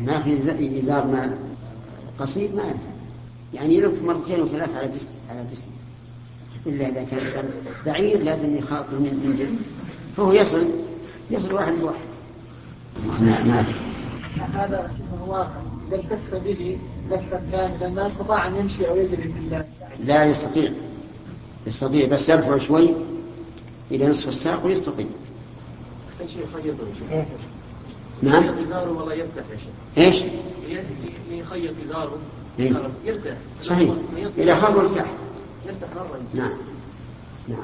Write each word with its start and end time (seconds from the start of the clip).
ما 0.00 0.12
ياخذ 0.12 0.78
إزار 0.78 1.06
ما 1.06 1.38
قصير 2.18 2.50
ما 2.56 2.62
ينفع 2.62 2.94
يعني 3.54 3.74
يلف 3.74 4.02
مرتين 4.02 4.40
وثلاث 4.40 4.76
على 4.76 4.88
جسم 4.88 5.10
على 5.30 5.44
جسم 5.52 5.66
إلا 6.66 6.88
إذا 6.88 7.04
كان 7.04 7.18
إنسان 7.18 7.44
بعير 7.86 8.22
لازم 8.22 8.56
يخاطر 8.56 8.92
من 8.92 9.22
من 9.24 9.36
جسم 9.38 9.56
فهو 10.16 10.32
يصل 10.32 10.64
يصل 11.30 11.54
واحد 11.54 11.72
بواحد 11.72 11.98
ما 13.20 13.44
ما 13.44 13.60
أدري. 13.60 13.74
هذا 14.54 14.90
شبه 14.98 15.32
واقع 15.32 15.62
إذا 15.88 15.96
التف 15.96 16.34
به 16.34 16.78
لفة 17.10 17.40
كاملة 17.52 17.88
ما 17.88 18.06
استطاع 18.06 18.48
أن 18.48 18.56
يمشي 18.56 18.88
أو 18.88 18.96
يجري 18.96 19.22
في 19.22 19.38
الله. 19.38 19.64
لا 20.04 20.24
يستطيع. 20.24 20.72
يستطيع 21.66 22.08
بس 22.08 22.28
يرفع 22.28 22.58
شوي 22.58 22.94
إلى 23.90 24.08
نصف 24.08 24.28
الساق 24.28 24.66
ويستطيع 24.66 25.06
نعم. 28.22 28.44
يخيط 28.44 28.66
إزاره 28.66 28.90
والله 28.90 29.14
يرتاح 29.14 29.44
يا 29.96 30.10
شيخ. 30.10 30.22
إيش؟ 30.22 30.22
يخيط 31.30 31.72
إزاره. 31.84 32.18
إيه. 32.58 32.72
يرتاح 33.04 33.36
صحيح. 33.62 33.90
إذا 34.38 34.54
خاف 34.54 34.76
ارتاح 34.76 35.12
يرتاح 35.66 35.88
مرة 35.96 36.18
نعم. 36.34 36.52
نعم. 37.48 37.58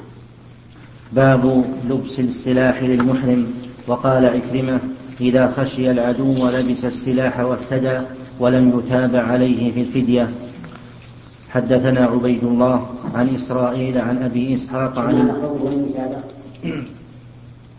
باب 1.11 1.65
لبس 1.89 2.19
السلاح 2.19 2.83
للمحرم. 2.83 3.53
وقال 3.87 4.25
عكرمة 4.25 4.79
إذا 5.21 5.53
خشي 5.57 5.91
العدو 5.91 6.45
ولبس 6.45 6.85
السلاح 6.85 7.39
وافتدى 7.39 8.01
ولم 8.39 8.79
يتابع 8.79 9.21
عليه 9.21 9.71
في 9.71 9.81
الفدية. 9.81 10.29
حدثنا 11.49 12.05
عبيد 12.05 12.43
الله 12.43 12.89
عن 13.15 13.35
إسرائيل 13.35 13.97
عن 13.97 14.23
أبي 14.23 14.55
إسحاق 14.55 14.99
عن 14.99 15.33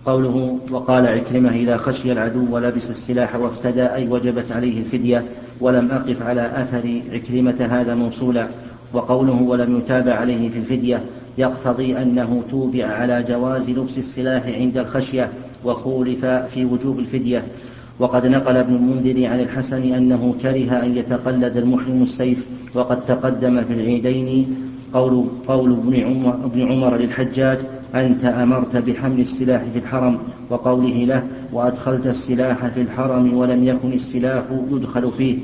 قوله 0.06 0.58
وقال 0.70 1.06
عكرمة 1.06 1.50
إذا 1.50 1.76
خشي 1.76 2.12
العدو 2.12 2.54
ولبس 2.54 2.90
السلاح 2.90 3.36
وافتدى 3.36 3.82
أي 3.82 4.08
وجبت 4.08 4.52
عليه 4.52 4.78
الفدية 4.78 5.24
ولم 5.60 5.90
أقف 5.90 6.22
على 6.22 6.50
أثر 6.56 7.00
عكرمة 7.12 7.68
هذا 7.70 7.94
موصولا. 7.94 8.48
وقوله 8.92 9.42
ولم 9.42 9.78
يتابع 9.78 10.14
عليه 10.14 10.48
في 10.48 10.58
الفدية 10.58 11.02
يقتضي 11.38 11.98
أنه 11.98 12.42
توبع 12.50 12.86
على 12.86 13.24
جواز 13.28 13.70
لبس 13.70 13.98
السلاح 13.98 14.46
عند 14.46 14.78
الخشية 14.78 15.30
وخولف 15.64 16.24
في 16.24 16.64
وجوب 16.64 16.98
الفدية. 16.98 17.44
وقد 17.98 18.26
نقل 18.26 18.56
ابن 18.56 18.74
المنذر 18.74 19.26
عن 19.26 19.40
الحسن 19.40 19.94
أنه 19.94 20.34
كره 20.42 20.82
أن 20.82 20.96
يتقلد 20.96 21.56
المحرم 21.56 22.02
السيف 22.02 22.46
وقد 22.74 23.04
تقدم 23.04 23.64
في 23.64 23.72
العيدين 23.72 24.56
قول, 24.94 25.26
قول 25.48 25.72
ابن, 25.72 26.00
عمر, 26.00 26.34
ابن 26.44 26.72
عمر 26.72 26.96
للحجاج 26.96 27.58
أنت 27.94 28.24
أمرت 28.24 28.76
بحمل 28.76 29.20
السلاح 29.20 29.62
في 29.72 29.78
الحرم 29.78 30.18
وقوله 30.50 31.04
له 31.04 31.22
وأدخلت 31.52 32.06
السلاح 32.06 32.66
في 32.66 32.80
الحرم 32.80 33.34
ولم 33.34 33.64
يكن 33.64 33.92
السلاح 33.92 34.44
يدخل 34.70 35.10
فيه. 35.18 35.38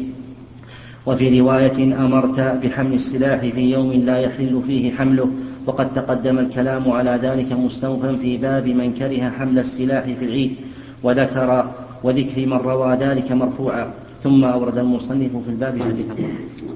وفي 1.07 1.41
رواية 1.41 2.05
أمرت 2.05 2.41
بحمل 2.41 2.93
السلاح 2.93 3.41
في 3.41 3.73
يوم 3.73 3.93
لا 3.93 4.19
يحل 4.19 4.63
فيه 4.67 4.93
حمله 4.93 5.29
وقد 5.67 5.95
تقدم 5.95 6.39
الكلام 6.39 6.91
على 6.91 7.19
ذلك 7.23 7.53
مستوفا 7.53 8.17
في 8.17 8.37
باب 8.37 8.67
من 8.69 8.95
كره 8.95 9.31
حمل 9.39 9.59
السلاح 9.59 10.05
في 10.05 10.25
العيد 10.25 10.57
وذكر 11.03 11.71
وذكر 12.05 12.47
من 12.47 12.53
روى 12.53 12.97
ذلك 12.97 13.33
مرفوعا. 13.33 13.91
ثم 14.25 14.45
أورد 14.45 14.79
المصنف 14.79 15.37
في 15.37 15.51
الباب 15.51 15.83
حديثا 15.83 16.15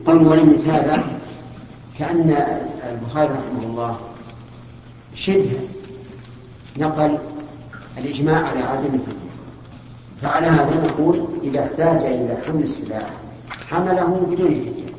قوله 0.07 0.29
ولم 0.29 0.51
يتابع 0.51 1.03
كأن 1.99 2.37
البخاري 2.93 3.29
رحمه 3.29 3.67
الله 3.67 3.97
شبه 5.15 5.61
نقل 6.79 7.19
الإجماع 7.99 8.47
على 8.47 8.61
عدم 8.61 8.95
الفتنة 8.95 9.31
فعلى 10.23 10.47
هذا 10.47 10.87
نقول 10.87 11.27
إذا 11.43 11.61
احتاج 11.61 12.05
إلى 12.05 12.37
حمل 12.47 12.63
السلاح 12.63 13.11
حمله 13.69 14.27
بدون 14.31 14.55
فتنة 14.55 14.93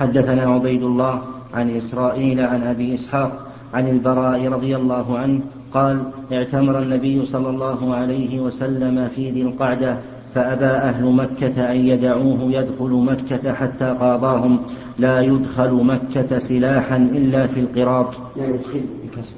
حدثنا 0.00 0.42
عبيد 0.42 0.82
الله 0.82 1.22
عن 1.54 1.76
إسرائيل 1.76 2.40
عن 2.40 2.62
أبي 2.62 2.94
إسحاق 2.94 3.46
عن 3.74 3.88
البراء 3.88 4.48
رضي 4.48 4.76
الله 4.76 5.18
عنه 5.18 5.40
قال 5.74 6.02
اعتمر 6.32 6.78
النبي 6.78 7.26
صلى 7.26 7.48
الله 7.48 7.94
عليه 7.94 8.40
وسلم 8.40 9.08
في 9.08 9.30
ذي 9.30 9.42
القعدة 9.42 9.98
فأبى 10.34 10.64
أهل 10.64 11.04
مكة 11.04 11.72
أن 11.72 11.86
يدعوه 11.86 12.38
يدخل 12.42 12.90
مكة 12.90 13.52
حتى 13.52 13.84
قاضاهم. 14.00 14.58
لا 14.98 15.20
يدخل 15.20 15.70
مكة 15.70 16.38
سلاحا 16.38 16.96
إلا 16.96 17.46
في 17.46 17.60
القراط. 17.60 18.14
لا 18.36 18.46
يدخل 18.46 18.82
بكسر 19.04 19.34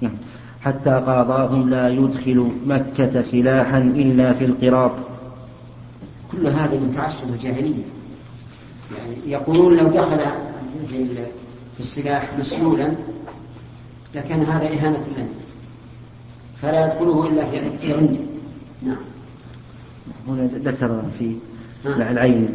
نعم. 0.00 0.12
حتى 0.60 0.90
قاضاهم 0.90 1.70
لا 1.70 1.88
يدخل 1.88 2.52
مكة 2.66 3.22
سلاحا 3.22 3.78
إلا 3.78 4.32
في 4.32 4.44
القراط. 4.44 4.92
كل 6.32 6.46
هذا 6.46 6.74
من 6.74 6.92
تعصب 6.96 7.28
الجاهلية. 7.28 7.82
يعني 8.98 9.16
يقولون 9.26 9.76
لو 9.76 9.88
دخل 9.88 10.18
في 11.74 11.80
السلاح 11.80 12.30
مسلولا 12.38 12.92
لكان 14.14 14.42
هذا 14.42 14.66
إهانة 14.66 15.04
لنا. 15.16 15.26
فلا 16.62 16.86
يدخله 16.86 17.26
إلا 17.26 17.44
في 17.80 17.92
عنده 17.92 18.20
نعم. 18.82 19.11
هنا 20.28 20.48
ذكر 20.64 21.02
في. 21.18 21.34
العين. 21.86 22.48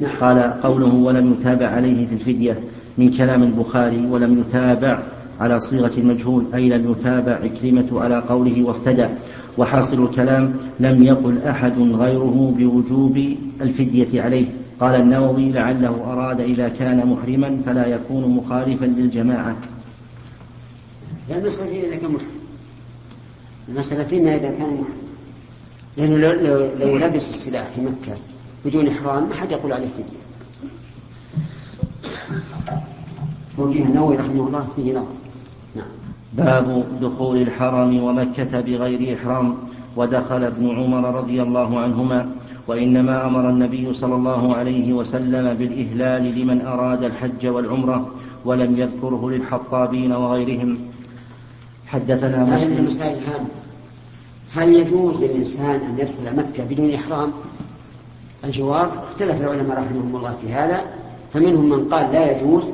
نعم. 0.00 0.16
قال 0.20 0.60
قوله 0.62 0.94
ولم 0.94 1.32
يتابع 1.32 1.66
عليه 1.66 2.06
في 2.06 2.14
الفدية 2.14 2.60
من 2.98 3.10
كلام 3.10 3.42
البخاري 3.42 4.06
ولم 4.06 4.40
يتابع 4.40 5.02
على 5.40 5.60
صيغة 5.60 5.92
المجهول 5.98 6.44
أي 6.54 6.68
لم 6.68 6.92
يتابع 6.92 7.34
عكرمة 7.34 8.00
على 8.00 8.18
قوله 8.18 8.62
وافتدى 8.62 9.06
وحاصل 9.58 10.04
الكلام 10.04 10.54
لم 10.80 11.02
يقل 11.02 11.38
أحد 11.38 11.80
غيره 11.80 12.54
بوجوب 12.58 13.34
الفدية 13.60 14.22
عليه. 14.22 14.46
قال 14.80 15.00
النووي 15.00 15.52
لعله 15.52 16.12
أراد 16.12 16.40
إذا 16.40 16.68
كان 16.68 17.06
محرما 17.06 17.58
فلا 17.66 17.86
يكون 17.86 18.28
مخالفا 18.28 18.84
للجماعة. 18.84 19.56
لا 21.28 21.38
المسألة 21.38 21.66
فيما 21.66 21.86
إذا 21.86 21.96
كان 21.96 22.10
محرم. 22.10 22.26
المسألة 23.68 24.04
فيما 24.04 24.36
إذا 24.36 24.48
كان 24.48 24.66
محرم. 24.66 24.99
لأنه 25.96 26.16
لو, 26.16 26.32
لو, 26.32 26.68
لو 26.78 26.96
لبس 26.96 27.30
السلاح 27.30 27.66
في 27.74 27.80
مكة 27.80 28.18
بدون 28.64 28.88
إحرام 28.88 29.28
ما 29.28 29.34
حد 29.34 29.52
يقول 29.52 29.72
عليه 29.72 29.86
فدية. 29.86 30.20
توجيه 33.56 33.84
النووي 33.84 34.16
رحمه 34.16 34.46
الله 34.46 34.68
فيه 34.76 34.92
نظر. 34.92 35.06
نعم. 35.76 35.86
باب 36.32 36.86
دخول 37.00 37.42
الحرم 37.42 38.02
ومكة 38.02 38.60
بغير 38.60 39.16
إحرام 39.16 39.54
ودخل 39.96 40.44
ابن 40.44 40.70
عمر 40.70 41.14
رضي 41.14 41.42
الله 41.42 41.78
عنهما 41.78 42.30
وإنما 42.66 43.26
أمر 43.26 43.50
النبي 43.50 43.92
صلى 43.92 44.14
الله 44.14 44.56
عليه 44.56 44.92
وسلم 44.92 45.54
بالإهلال 45.54 46.38
لمن 46.38 46.60
أراد 46.66 47.04
الحج 47.04 47.46
والعمرة 47.46 48.14
ولم 48.44 48.78
يذكره 48.78 49.30
للحطابين 49.30 50.12
وغيرهم. 50.12 50.78
حدثنا 51.86 52.44
مسلم. 52.44 52.76
المسائل 52.76 53.18
الهامة 53.18 53.59
هل 54.54 54.74
يجوز 54.74 55.16
للإنسان 55.16 55.80
أن 55.80 55.96
يدخل 55.98 56.36
مكة 56.36 56.64
بدون 56.64 56.94
إحرام؟ 56.94 57.32
الجواب 58.44 58.90
اختلف 58.98 59.40
العلماء 59.40 59.78
رحمهم 59.78 60.16
الله 60.16 60.36
في 60.42 60.52
هذا 60.52 60.80
فمنهم 61.34 61.68
من 61.68 61.88
قال 61.88 62.12
لا 62.12 62.36
يجوز 62.36 62.64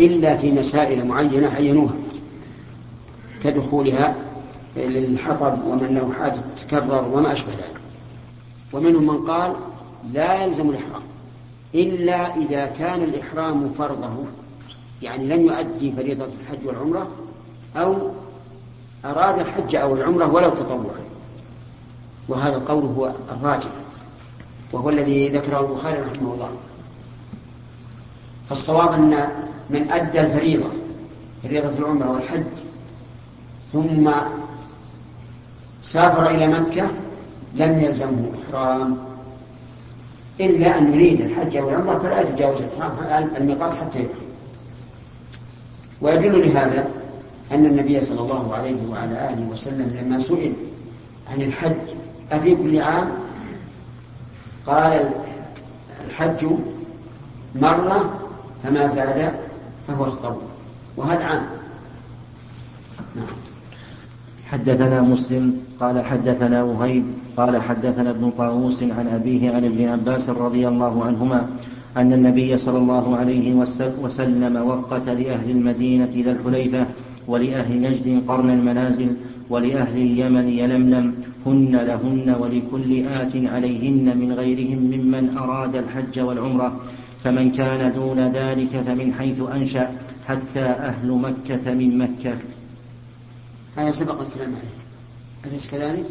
إلا 0.00 0.36
في 0.36 0.52
مسائل 0.52 1.06
معينة 1.06 1.48
عينوها 1.48 1.94
كدخولها 3.44 4.14
للحطب 4.76 5.64
ومن 5.66 5.94
له 5.94 6.12
حاجة 6.20 6.40
تكرر 6.56 7.04
وما 7.12 7.32
أشبه 7.32 7.52
ذلك 7.52 7.80
ومنهم 8.72 9.06
من 9.06 9.30
قال 9.30 9.56
لا 10.12 10.44
يلزم 10.44 10.70
الإحرام 10.70 11.02
إلا 11.74 12.36
إذا 12.36 12.66
كان 12.66 13.02
الإحرام 13.02 13.70
فرضه 13.78 14.24
يعني 15.02 15.24
لم 15.24 15.46
يؤدي 15.46 15.92
فريضة 15.92 16.24
الحج 16.24 16.66
والعمرة 16.66 17.08
أو 17.76 17.96
أراد 19.04 19.38
الحج 19.38 19.76
أو 19.76 19.94
العمرة 19.94 20.32
ولو 20.32 20.50
تطوعا 20.50 21.09
وهذا 22.30 22.56
القول 22.56 22.84
هو 22.84 23.12
الراجح 23.30 23.70
وهو 24.72 24.88
الذي 24.88 25.28
ذكره 25.28 25.60
البخاري 25.60 25.98
رحمه 25.98 26.34
الله. 26.34 26.50
فالصواب 28.48 28.92
أن 28.92 29.28
من 29.70 29.90
أدى 29.90 30.20
الفريضة 30.20 30.70
فريضة 31.42 31.78
العمرة 31.78 32.10
والحج 32.10 32.42
ثم 33.72 34.10
سافر 35.82 36.30
إلى 36.30 36.46
مكة 36.46 36.86
لم 37.54 37.78
يلزمه 37.78 38.30
إحرام. 38.44 38.96
إلا 40.40 40.78
أن 40.78 40.94
يريد 40.94 41.20
الحج 41.20 41.56
أو 41.56 41.68
العمرة 41.68 41.98
فلا 41.98 42.20
يتجاوز 42.20 42.58
الإحرام 42.60 43.30
الميقات 43.36 43.74
حتى 43.74 43.98
يدخل 43.98 44.30
ويدل 46.00 46.48
لهذا 46.48 46.90
أن 47.52 47.66
النبي 47.66 48.00
صلى 48.00 48.20
الله 48.20 48.54
عليه 48.54 48.76
وعلى 48.90 49.28
آله 49.28 49.48
وسلم 49.52 49.88
لما 50.00 50.20
سئل 50.20 50.52
عن 51.30 51.42
الحج 51.42 51.99
أفي 52.32 52.56
كل 52.56 52.80
عام 52.80 53.08
قال 54.66 55.10
الحج 56.06 56.46
مرة 57.54 58.18
فما 58.62 58.86
زاد 58.86 59.32
فهو 59.88 60.08
تطوع 60.08 60.42
وهذا 60.96 61.24
عام. 61.24 61.46
نعم. 63.16 63.26
حدثنا 64.50 65.00
مسلم 65.02 65.56
قال 65.80 66.04
حدثنا 66.04 66.62
وهيب 66.62 67.04
قال 67.36 67.62
حدثنا 67.62 68.10
ابن 68.10 68.30
طاووس 68.38 68.82
عن 68.82 69.06
أبيه 69.08 69.54
عن 69.54 69.64
ابن 69.64 69.88
عباس 69.88 70.30
رضي 70.30 70.68
الله 70.68 71.04
عنهما 71.04 71.46
أن 71.96 72.12
النبي 72.12 72.58
صلى 72.58 72.78
الله 72.78 73.16
عليه 73.16 73.54
وسلم 74.02 74.56
وقت 74.56 75.08
لأهل 75.08 75.50
المدينة 75.50 76.10
ذا 76.24 76.30
الحليفة 76.30 76.86
ولأهل 77.28 77.82
نجد 77.82 78.22
قرن 78.28 78.50
المنازل 78.50 79.16
ولأهل 79.50 79.96
اليمن 79.96 80.48
يلملم 80.48 81.14
هن 81.46 81.76
لهن 81.76 82.36
ولكل 82.40 83.06
آت 83.06 83.32
عليهن 83.34 84.18
من 84.18 84.32
غيرهم 84.32 84.78
ممن 84.78 85.36
أراد 85.38 85.76
الحج 85.76 86.20
والعمرة. 86.20 86.80
فمن 87.24 87.50
كان 87.50 87.92
دون 87.92 88.18
ذلك 88.18 88.68
فمن 88.68 89.14
حيث 89.18 89.40
أنشأ 89.40 89.90
حتى 90.26 90.60
أهل 90.60 91.08
مكة 91.08 91.74
من 91.74 91.98
مكة. 91.98 92.36
هذا 93.76 93.90
سبق 93.90 94.20
الكلام 94.20 94.52
عليه. 94.54 95.50
أليس 95.52 95.70
كذلك؟ 95.70 96.04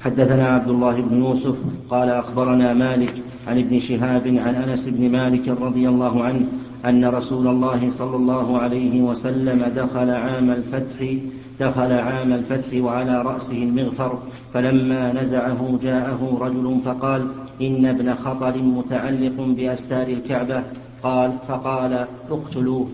حدثنا 0.00 0.48
عبد 0.48 0.68
الله 0.68 1.00
بن 1.00 1.18
يوسف 1.18 1.54
قال 1.90 2.08
أخبرنا 2.08 2.74
مالك 2.74 3.14
عن 3.48 3.58
ابن 3.58 3.80
شهاب 3.80 4.26
عن 4.26 4.54
أنس 4.54 4.88
بن 4.88 5.10
مالك 5.10 5.48
رضي 5.48 5.88
الله 5.88 6.24
عنه 6.24 6.46
أن 6.84 7.04
رسول 7.04 7.46
الله 7.46 7.90
صلى 7.90 8.16
الله 8.16 8.58
عليه 8.58 9.00
وسلم 9.02 9.72
دخل 9.76 10.10
عام 10.10 10.50
الفتح 10.50 11.14
دخل 11.60 11.92
عام 11.92 12.32
الفتح 12.32 12.82
وعلى 12.82 13.22
رأسه 13.22 13.62
المغفر 13.62 14.18
فلما 14.54 15.12
نزعه 15.12 15.78
جاءه 15.82 16.38
رجل 16.40 16.80
فقال 16.84 17.28
إن 17.60 17.86
ابن 17.86 18.14
خطر 18.14 18.56
متعلق 18.58 19.34
بأستار 19.38 20.08
الكعبة. 20.08 20.64
قال 21.02 21.38
فقال 21.48 22.06
اقتلوه. 22.30 22.88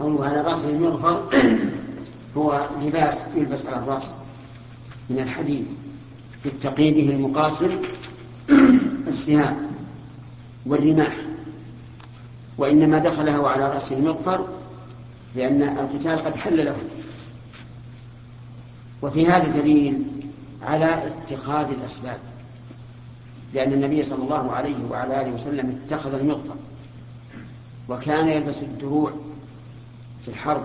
قوله 0.00 0.24
على 0.26 0.40
رأسه 0.40 0.70
المغفر 0.70 1.22
هو 2.36 2.60
لباس 2.82 3.26
يلبس 3.36 3.66
على 3.66 3.76
الرأس 3.76 4.14
من 5.10 5.18
الحديد 5.18 5.66
يتقي 6.44 6.90
به 6.90 7.10
المقاتل 7.10 7.70
السهام 9.06 9.56
والرماح 10.66 11.16
وإنما 12.58 12.98
دخله 12.98 13.48
على 13.48 13.70
رأس 13.70 13.92
المغفر 13.92 14.57
لأن 15.36 15.62
القتال 15.62 16.18
قد 16.24 16.36
حل 16.36 16.64
له 16.64 16.76
وفي 19.02 19.26
هذا 19.26 19.60
دليل 19.60 20.02
على 20.62 21.02
اتخاذ 21.06 21.66
الأسباب. 21.80 22.18
لأن 23.54 23.72
النبي 23.72 24.02
صلى 24.02 24.22
الله 24.22 24.52
عليه 24.52 24.76
وعلى 24.90 25.20
آله 25.20 25.30
وسلم 25.30 25.80
اتخذ 25.86 26.14
المغفر 26.14 26.54
وكان 27.88 28.28
يلبس 28.28 28.62
الدروع 28.62 29.10
في 30.24 30.30
الحرب. 30.30 30.64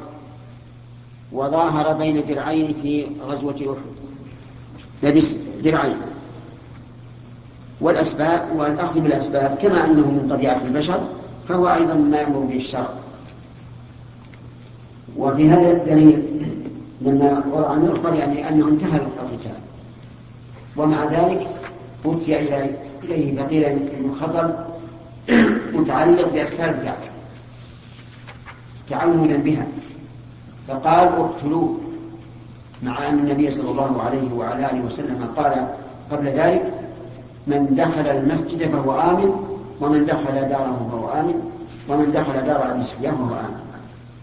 وظاهر 1.32 1.94
بين 1.94 2.26
درعين 2.26 2.76
في 2.82 3.08
غزوة 3.22 3.56
أحد. 3.56 3.94
لبس 5.04 5.36
درعين. 5.64 5.98
والأسباب 7.82 8.56
والأخذ 8.56 9.00
بالأسباب 9.00 9.58
كما 9.62 9.86
أنه 9.86 10.12
من 10.12 10.28
طبيعة 10.30 10.62
البشر 10.66 11.08
فهو 11.50 11.68
أيضا 11.68 11.94
ما 11.94 12.18
يأمر 12.18 12.40
به 12.40 12.56
الشرع. 12.56 13.03
وفي 15.18 15.50
هذا 15.50 15.72
الدليل 15.72 16.24
لما 17.02 17.44
وضع 17.54 17.74
المغفر 17.74 18.14
يعني 18.14 18.50
أنه 18.50 18.68
انتهى 18.68 18.98
القتال 18.98 19.52
ومع 20.78 21.06
ذلك 21.06 21.48
أوتي 22.06 22.40
إليه 23.04 23.38
فقيل 23.38 23.66
ابن 23.66 24.14
خطر 24.22 24.66
متعلق 25.74 26.34
بأسفار 26.34 26.70
الكعبة 26.70 27.14
تعودا 28.90 29.38
بها. 29.38 29.68
فقال 30.68 31.08
اقتلوه. 31.08 31.78
مع 32.84 33.10
أن 33.10 33.20
النبي 33.20 33.52
صلى 33.52 33.72
الله 33.72 34.02
عليه 34.02 34.34
وعلى 34.34 34.72
آله 34.72 34.86
وسلم 34.86 35.30
قال 35.38 35.68
قبل 36.12 36.26
ذلك 36.26 36.74
من 37.48 37.76
دخل 37.76 38.08
المسجد 38.08 38.72
فهو 38.72 39.00
آمن 39.00 39.32
ومن 39.82 40.06
دخل 40.06 40.34
داره 40.34 40.88
فهو 40.92 41.20
آمن 41.20 41.36
ومن 41.90 42.12
دخل 42.12 42.46
دار 42.46 42.72
أبي 42.72 42.84
سفيان 42.84 43.16
فهو 43.16 43.40
آمن. 43.40 43.73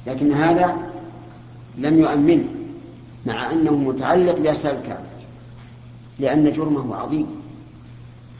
لكن 0.06 0.32
هذا 0.32 0.76
لم 1.78 1.98
يؤمنه 1.98 2.48
مع 3.26 3.52
أنه 3.52 3.76
متعلق 3.76 4.38
بأسباب 4.38 4.76
الكعبة 4.76 5.10
لأن 6.18 6.52
جرمه 6.52 6.96
عظيم. 6.96 7.26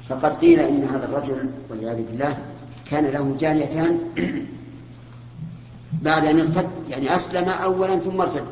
فقد 0.09 0.35
قيل 0.35 0.61
إن 0.61 0.85
هذا 0.95 1.05
الرجل 1.05 1.51
والعياذ 1.71 2.03
بالله 2.11 2.39
كان 2.91 3.05
له 3.05 3.37
جاريتان 3.41 3.99
بعد 6.03 6.25
أن 6.25 6.41
ارتد 6.41 6.69
يعني 6.91 7.17
أسلم 7.17 7.49
أولا 7.49 7.99
ثم 7.99 8.21
ارتد. 8.21 8.45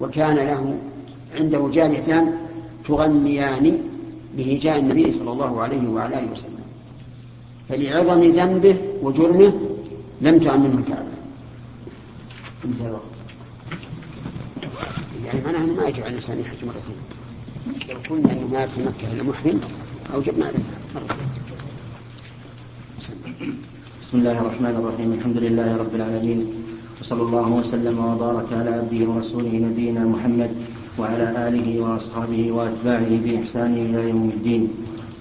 وكان 0.00 0.34
له 0.34 0.78
عنده 1.34 1.68
جاريتان 1.72 2.32
تغنيان 2.88 3.78
بهجاء 4.36 4.78
النبي 4.78 5.12
صلى 5.12 5.32
الله 5.32 5.62
عليه 5.62 5.88
وعلى 5.88 6.18
آله 6.18 6.32
وسلم. 6.32 6.58
فلعظم 7.68 8.20
ذنبه 8.24 8.76
وجرمه 9.02 9.52
لم 10.20 10.38
تؤمنه 10.38 10.78
الكعبة 10.78 11.17
انتهى 12.64 12.86
الوقت 12.86 13.02
يعني 15.26 15.40
معناها 15.44 15.64
انه 15.64 15.74
ما 15.74 15.88
يجب 15.88 16.02
على 16.02 16.08
الانسان 16.08 16.40
يحج 16.40 16.64
مرتين 16.64 16.98
لو 17.88 17.96
قلنا 18.10 18.32
انه 18.32 18.46
ما 18.52 18.66
في 18.66 18.80
مكة 18.80 19.12
إلا 19.12 19.22
محرم 19.22 19.60
أوجبنا 20.14 20.46
عليه 20.46 20.64
بسم 24.02 24.18
الله 24.18 24.40
الرحمن 24.40 24.74
الرحيم. 24.80 25.12
الحمد 25.12 25.36
لله 25.36 25.76
رب 25.76 25.94
العالمين. 25.94 26.40
وصلى 27.00 27.22
الله 27.22 27.48
وسلم 27.60 27.98
وبارك 27.98 28.48
على 28.52 28.70
عبده 28.70 29.10
ورسوله 29.10 29.52
نبينا 29.68 30.04
محمد 30.04 30.50
وعلى 30.98 31.48
آله 31.48 31.80
وأصحابه 31.80 32.52
وأتباعه 32.52 33.10
بإحسان 33.24 33.72
إلى 33.74 34.08
يوم 34.10 34.32
الدين. 34.36 34.68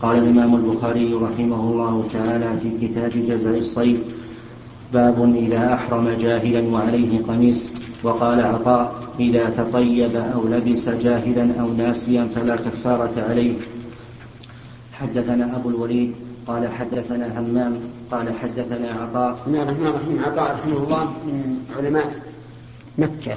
قال 0.01 0.17
الإمام 0.17 0.55
البخاري 0.55 1.13
رحمه 1.13 1.61
الله 1.71 2.07
تعالى 2.13 2.49
في 2.63 2.69
كتاب 2.87 3.11
جزاء 3.27 3.59
الصيد 3.59 3.99
باب 4.93 5.35
إذا 5.35 5.73
أحرم 5.73 6.09
جاهلا 6.09 6.67
وعليه 6.67 7.23
قميص 7.27 7.71
وقال 8.03 8.41
عطاء 8.41 8.95
إذا 9.19 9.49
تطيب 9.49 10.15
أو 10.15 10.47
لبس 10.47 10.89
جاهلا 10.89 11.61
أو 11.61 11.73
ناسيا 11.73 12.27
فلا 12.35 12.55
كفارة 12.55 13.25
عليه. 13.29 13.53
حدثنا 14.93 15.55
أبو 15.55 15.69
الوليد 15.69 16.15
قال 16.47 16.67
حدثنا 16.67 17.39
همام 17.39 17.79
قال 18.11 18.33
حدثنا 18.39 18.91
عطاء. 18.91 19.33
بسم 19.33 19.47
الله 19.47 19.63
الرحمن 19.63 19.87
الرحيم. 19.87 20.23
عطاء 20.25 20.53
رحمه 20.53 20.77
الله 20.77 21.03
من 21.03 21.59
علماء 21.77 22.13
مكة 22.97 23.35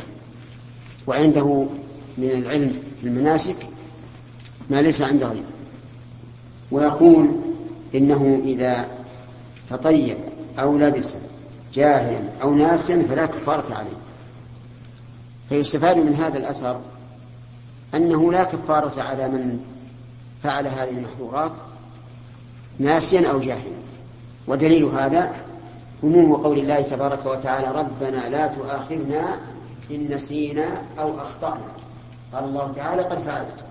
وعنده 1.06 1.66
من 2.18 2.30
العلم 2.30 2.72
في 3.00 3.06
المناسك 3.06 3.56
ما 4.70 4.82
ليس 4.82 5.02
عند 5.02 5.22
غيره 5.22 5.50
ويقول 6.70 7.28
إنه 7.94 8.42
إذا 8.44 8.86
تطيب 9.70 10.16
أو 10.58 10.78
لبس 10.78 11.16
جاهلا 11.74 12.20
أو 12.42 12.54
ناسيا 12.54 13.02
فلا 13.02 13.26
كفارة 13.26 13.74
عليه. 13.74 13.96
فيستفاد 15.48 15.96
من 15.96 16.14
هذا 16.14 16.38
الأثر 16.38 16.80
أنه 17.94 18.32
لا 18.32 18.44
كفارة 18.44 19.02
على 19.02 19.28
من 19.28 19.60
فعل 20.42 20.66
هذه 20.66 20.90
المحظورات 20.90 21.52
ناسيا 22.78 23.30
أو 23.30 23.38
جاهلا. 23.38 23.80
ودليل 24.46 24.84
هذا 24.84 25.32
عموم 26.02 26.34
قول 26.34 26.58
الله 26.58 26.80
تبارك 26.80 27.26
وتعالى 27.26 27.68
ربنا 27.68 28.28
لا 28.28 28.46
تؤاخذنا 28.46 29.36
إن 29.90 30.14
نسينا 30.14 30.82
أو 30.98 31.18
أخطأنا 31.18 31.66
قال 32.32 32.44
الله 32.44 32.72
تعالى 32.72 33.02
قد 33.02 33.18
فعلت 33.18 33.64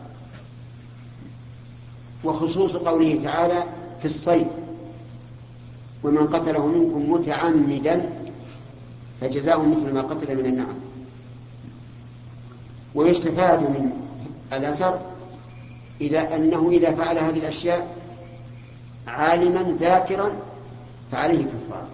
وخصوص 2.24 2.75
قوله 2.75 3.20
تعالى 3.24 3.63
في 4.00 4.06
الصيد 4.06 4.48
ومن 6.03 6.27
قتله 6.27 6.65
منكم 6.68 7.12
متعمدا 7.12 8.10
فجزاء 9.22 9.60
مثل 9.60 9.94
ما 9.94 10.01
قتل 10.01 10.36
من 10.36 10.46
النعم 10.46 10.75
ويستفاد 12.96 13.60
من 13.60 13.91
الأثر 14.53 15.00
إذا 16.01 16.36
أنه 16.36 16.70
إذا 16.72 16.91
فعل 16.96 17.18
هذه 17.18 17.38
الأشياء 17.38 17.96
عالما 19.08 19.75
ذاكرا 19.79 20.32
فعليه 21.12 21.46
كفارة 21.46 21.88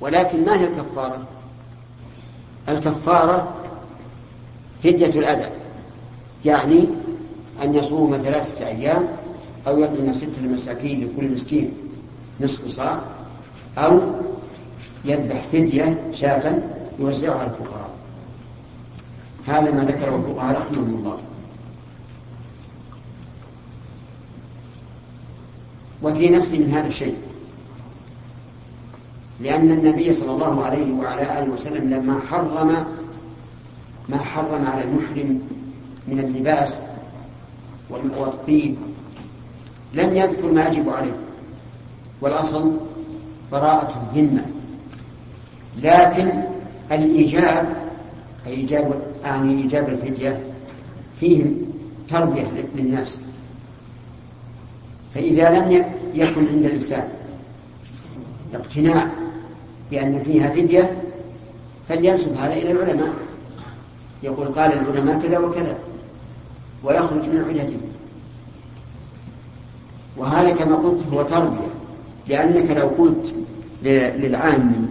ولكن 0.00 0.44
ما 0.44 0.60
هي 0.60 0.64
الكفارة؟ 0.64 1.26
الكفارة 2.68 3.54
هدية 4.84 5.20
الأذى 5.20 5.50
يعني 6.44 6.88
أن 7.62 7.74
يصوم 7.74 8.18
ثلاثة 8.18 8.66
أيام 8.66 9.08
أو 9.66 9.80
يطعم 9.80 10.12
ستة 10.12 10.42
مساكين 10.42 11.04
لكل 11.04 11.32
مسكين 11.32 11.72
نصف 12.40 12.68
صاع 12.68 13.00
أو 13.78 14.00
يذبح 15.04 15.42
فدية 15.52 16.10
شاة 16.12 16.58
يوزعها 16.98 17.38
على 17.38 17.50
الفقراء. 17.50 17.90
هذا 19.46 19.70
ما 19.70 19.84
ذكره 19.84 20.16
الفقهاء 20.16 20.60
رحمهم 20.60 20.94
الله. 20.94 21.18
وفي 26.02 26.28
نفسي 26.28 26.58
من 26.58 26.70
هذا 26.70 26.86
الشيء 26.86 27.16
لأن 29.40 29.70
النبي 29.70 30.12
صلى 30.12 30.30
الله 30.30 30.64
عليه 30.64 30.92
وعلى 30.92 31.42
آله 31.42 31.52
وسلم 31.52 31.90
لما 31.90 32.20
حرم 32.30 32.84
ما 34.08 34.18
حرم 34.18 34.66
على 34.66 34.84
المحرم 34.84 35.40
من 36.08 36.18
اللباس 36.20 36.78
والطيب 37.90 38.76
لم 39.94 40.16
يذكر 40.16 40.52
ما 40.52 40.66
يجب 40.66 40.88
عليه. 40.88 41.16
والأصل 42.20 42.72
براءة 43.52 44.08
الذمة 44.12 44.42
لكن 45.82 46.32
الإيجاب 46.92 47.76
أي 48.46 48.52
إيجاب 48.52 49.02
أعني 49.24 49.62
إيجاب 49.62 49.88
الفدية 49.88 50.40
فيه 51.20 51.44
تربية 52.08 52.46
للناس. 52.74 53.18
فإذا 55.14 55.50
لم 55.50 55.84
يكن 56.14 56.46
عند 56.48 56.64
الإنسان 56.64 57.08
اقتناع 58.54 59.08
بأن 59.90 60.22
فيها 60.24 60.50
فدية 60.50 60.96
فلينسب 61.88 62.36
هذا 62.36 62.52
إلى 62.52 62.72
العلماء. 62.72 63.08
يقول 64.22 64.46
قال 64.46 64.72
العلماء 64.72 65.20
كذا 65.20 65.38
وكذا 65.38 65.78
ويخرج 66.84 67.28
من 67.28 67.44
عدته. 67.48 67.78
وهذا 70.18 70.50
كما 70.50 70.76
قلت 70.76 71.04
هو 71.12 71.22
تربية 71.22 71.68
لأنك 72.28 72.70
لو 72.70 72.86
قلت 72.88 73.34
للعام 73.82 74.88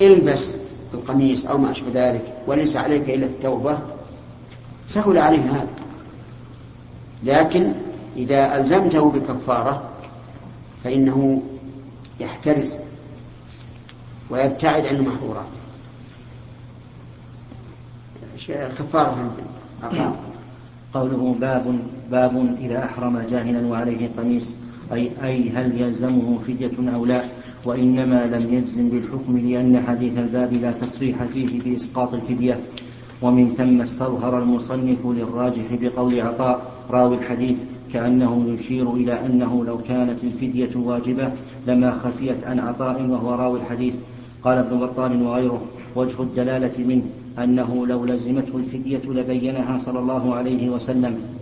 البس 0.00 0.56
القميص 0.94 1.46
أو 1.46 1.58
ما 1.58 1.70
أشبه 1.70 1.90
ذلك 1.94 2.34
وليس 2.46 2.76
عليك 2.76 3.10
إلا 3.10 3.26
التوبة 3.26 3.78
سهل 4.86 5.18
عليه 5.18 5.40
هذا. 5.40 5.68
لكن 7.24 7.72
إذا 8.16 8.56
ألزمته 8.56 9.10
بكفارة 9.10 9.82
فإنه 10.84 11.42
يحترز 12.20 12.76
ويبتعد 14.30 14.86
عن 14.86 14.96
المحظورات. 14.96 15.46
الكفارة 18.48 19.32
عندنا. 19.82 20.16
قوله 20.94 21.36
باب 21.40 21.78
باب 22.12 22.56
إذا 22.60 22.84
أحرم 22.84 23.18
جاهلا 23.30 23.66
وعليه 23.66 24.08
قميص 24.18 24.56
أي 24.92 25.10
أي 25.24 25.50
هل 25.50 25.80
يلزمه 25.80 26.38
فدية 26.46 26.94
أو 26.94 27.06
لا؟ 27.06 27.22
وإنما 27.64 28.26
لم 28.26 28.54
يجزم 28.54 28.88
بالحكم 28.88 29.38
لأن 29.38 29.82
حديث 29.86 30.18
الباب 30.18 30.52
لا 30.52 30.72
تصريح 30.72 31.24
فيه 31.24 31.60
بإسقاط 31.64 32.14
الفدية. 32.14 32.60
ومن 33.22 33.54
ثم 33.58 33.80
استظهر 33.80 34.42
المصنف 34.42 35.06
للراجح 35.06 35.64
بقول 35.80 36.20
عطاء 36.20 36.72
راوي 36.90 37.16
الحديث 37.16 37.56
كأنه 37.92 38.46
يشير 38.48 38.94
إلى 38.94 39.26
أنه 39.26 39.64
لو 39.64 39.78
كانت 39.78 40.24
الفدية 40.24 40.76
واجبة 40.76 41.32
لما 41.66 41.90
خفيت 41.90 42.44
عن 42.44 42.58
عطاء 42.58 43.02
وهو 43.02 43.34
راوي 43.34 43.60
الحديث. 43.60 43.94
قال 44.44 44.58
ابن 44.58 44.78
بطال 44.78 45.22
وغيره 45.22 45.62
وجه 45.96 46.22
الدلالة 46.22 46.76
منه 46.78 47.04
أنه 47.38 47.86
لو 47.86 48.04
لزمته 48.04 48.56
الفدية 48.56 49.02
لبينها 49.08 49.78
صلى 49.78 49.98
الله 49.98 50.34
عليه 50.34 50.70
وسلم. 50.70 51.41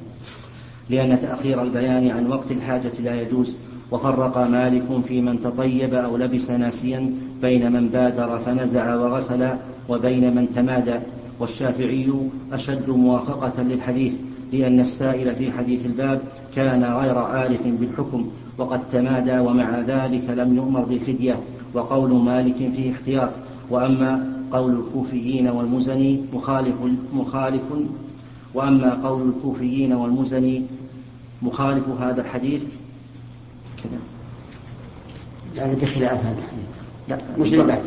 لأن 0.91 1.19
تأخير 1.23 1.63
البيان 1.63 2.11
عن 2.11 2.27
وقت 2.27 2.51
الحاجة 2.51 2.93
لا 3.05 3.23
يجوز. 3.23 3.57
وفرق 3.91 4.39
مالك 4.39 5.03
في 5.05 5.21
من 5.21 5.41
تطيب 5.41 5.95
أو 5.95 6.17
لبس 6.17 6.51
ناسيا 6.51 7.11
بين 7.43 7.73
من 7.73 7.89
بادر 7.89 8.39
فنزع 8.39 8.95
وغسل 8.95 9.49
وبين 9.89 10.37
من 10.37 10.49
تمادى. 10.55 10.95
والشافعي 11.41 12.13
أشد 12.53 12.91
موافقة 12.91 13.63
للحديث 13.63 14.13
لأن 14.53 14.81
السائل 14.81 15.35
في 15.35 15.53
حديث 15.53 15.87
الباب 15.87 16.21
كان 16.55 16.85
غير 16.85 17.19
عارف 17.19 17.67
بالحكم 17.67 18.29
وقد 18.59 18.81
تمادى 18.93 19.39
ومع 19.39 19.81
ذلك 19.81 20.31
لم 20.31 20.57
يؤمر 20.57 20.81
بالفدية. 20.81 21.37
وقول 21.75 22.11
مالك 22.13 22.57
فيه 22.57 22.93
احتياط. 22.93 23.31
وأما 23.71 24.41
قول 24.53 24.73
الكوفيين 24.73 25.49
والمزني 25.49 26.21
مخالف 26.33 26.75
مخالف 27.15 27.63
وأما 28.55 28.95
قول 28.95 29.29
الكوفيين 29.29 29.93
والمزني 29.93 30.63
مخالف 31.43 31.89
هذا 32.01 32.21
الحديث؟ 32.21 32.63
كذا. 33.83 33.99
يعني 35.57 35.75
بخلاف 35.75 36.25
هذا 36.25 36.39
الحديث. 36.39 36.67
لا. 37.09 37.19
مش 37.39 37.53
لبعد 37.53 37.83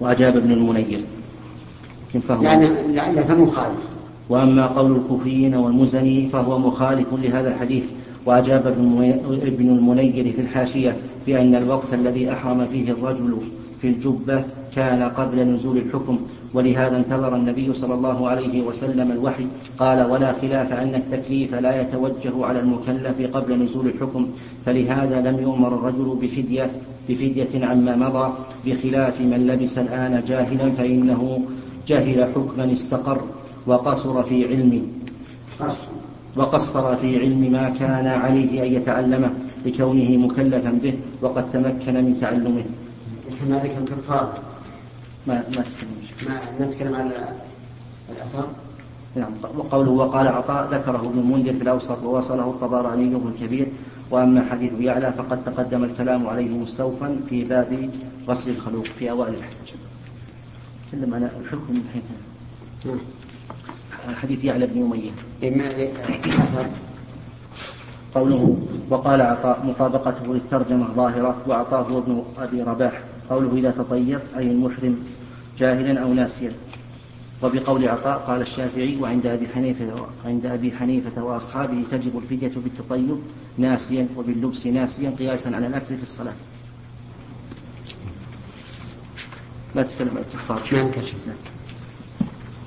وأجاب 0.00 0.36
ابن 0.36 0.52
المنير. 0.52 1.00
لكن 2.08 2.20
فهو 2.20 2.42
يعني 2.42 2.68
لعله 2.88 3.22
فمخالف. 3.22 3.78
وأما 4.28 4.66
قول 4.66 4.96
الكوفيين 4.96 5.54
والمزني 5.54 6.28
فهو 6.28 6.58
مخالف 6.58 7.06
لهذا 7.12 7.54
الحديث. 7.54 7.84
وأجاب 8.26 8.66
ابن 9.42 9.68
المنير 9.68 10.32
في 10.32 10.40
الحاشية 10.40 10.96
بأن 11.26 11.54
الوقت 11.54 11.94
الذي 11.94 12.32
أحرم 12.32 12.66
فيه 12.66 12.92
الرجل 12.92 13.38
في 13.82 13.88
الجبة 13.88 14.44
كان 14.76 15.02
قبل 15.02 15.46
نزول 15.46 15.78
الحكم. 15.78 16.18
ولهذا 16.54 16.96
انتظر 16.96 17.36
النبي 17.36 17.74
صلى 17.74 17.94
الله 17.94 18.28
عليه 18.28 18.62
وسلم 18.62 19.12
الوحي. 19.12 19.46
قال 19.78 20.10
ولا 20.10 20.32
خلاف 20.32 20.72
أن 20.72 20.94
التكليف 20.94 21.54
لا 21.54 21.80
يتوجه 21.80 22.46
على 22.46 22.60
المكلف 22.60 23.36
قبل 23.36 23.62
نزول 23.62 23.86
الحكم 23.86 24.26
فلهذا 24.66 25.30
لم 25.30 25.38
يؤمر 25.42 25.68
الرجل 25.68 26.18
بفدية 26.22 26.70
بفدية 27.08 27.66
عما 27.66 27.96
مضى 27.96 28.32
بخلاف 28.66 29.20
من 29.20 29.46
لبس 29.46 29.78
الآن 29.78 30.22
جاهلا 30.26 30.70
فإنه 30.70 31.40
جهل 31.86 32.24
حكما 32.34 32.72
استقر 32.72 33.20
وقصر 33.66 34.22
في 34.22 34.48
علمه 34.48 34.82
وقصر 36.36 36.96
في 36.96 37.18
علم 37.20 37.52
ما 37.52 37.70
كان 37.70 38.06
عليه 38.06 38.66
أن 38.66 38.72
يتعلمه 38.72 39.30
لكونه 39.66 40.16
مكلفا 40.16 40.70
به 40.82 40.94
وقد 41.22 41.52
تمكن 41.52 41.94
من 41.94 42.18
تعلمه. 42.20 42.64
ما 43.50 43.56
ذكر 43.56 43.78
الكفار. 43.78 44.32
ما 45.26 45.34
ما 45.34 45.62
تكلم. 45.62 45.97
ما 46.26 46.66
نتكلم 46.66 46.94
عن 46.94 47.12
الأثر 48.10 48.48
نعم 49.14 49.32
وقوله 49.56 49.90
وقال 49.90 50.28
عطاء 50.28 50.68
ذكره 50.74 51.00
ابن 51.06 51.18
المنذر 51.18 51.54
في 51.54 51.62
الأوسط 51.62 52.02
ووصله 52.02 52.50
الطبراني 52.50 53.10
في 53.10 53.26
الكبير 53.26 53.66
وأما 54.10 54.44
حديث 54.50 54.72
يعلى 54.80 55.12
فقد 55.12 55.44
تقدم 55.44 55.84
الكلام 55.84 56.26
عليه 56.26 56.56
مستوفا 56.56 57.20
في 57.28 57.44
باب 57.44 57.90
غسل 58.28 58.50
الخلوق 58.50 58.84
في 58.84 59.10
أوائل 59.10 59.34
الحج. 59.34 59.74
تكلم 60.88 61.14
عن 61.14 61.30
الحكم 61.40 61.74
من 61.74 61.84
حيث 61.92 62.02
حديث 64.16 64.44
يعلى 64.44 64.66
بن 64.66 64.82
أمية. 64.82 65.10
قوله 68.14 68.56
وقال 68.90 69.22
عطاء 69.22 69.66
مطابقته 69.66 70.34
للترجمة 70.34 70.86
ظاهرة 70.96 71.36
وعطاء 71.48 71.82
هو 71.90 71.98
ابن 71.98 72.22
أبي 72.38 72.62
رباح. 72.62 73.00
قوله 73.30 73.54
إذا 73.54 73.70
تطير 73.70 74.20
أي 74.38 74.50
المحرم 74.50 74.98
جاهلا 75.58 76.02
أو 76.02 76.12
ناسيا 76.12 76.52
وبقول 77.42 77.88
عطاء 77.88 78.18
قال 78.18 78.40
الشافعي 78.40 78.96
وعند 79.00 79.26
أبي 79.26 79.48
حنيفة 79.54 80.06
عند 80.24 80.46
أبي 80.46 80.72
حنيفة 80.72 81.22
وأصحابه 81.22 81.84
تجب 81.90 82.18
الفدية 82.18 82.52
بالتطيب 82.56 83.18
ناسيا 83.58 84.08
وباللبس 84.16 84.66
ناسيا 84.66 85.12
قياسا 85.18 85.48
على 85.48 85.66
الأكل 85.66 85.96
في 85.96 86.02
الصلاة. 86.02 86.32
لا 89.74 89.82
تتكلم 89.82 90.10
عن 90.10 90.16
الكفار. 90.16 90.62
ما 90.72 90.82
نكشف 90.82 91.16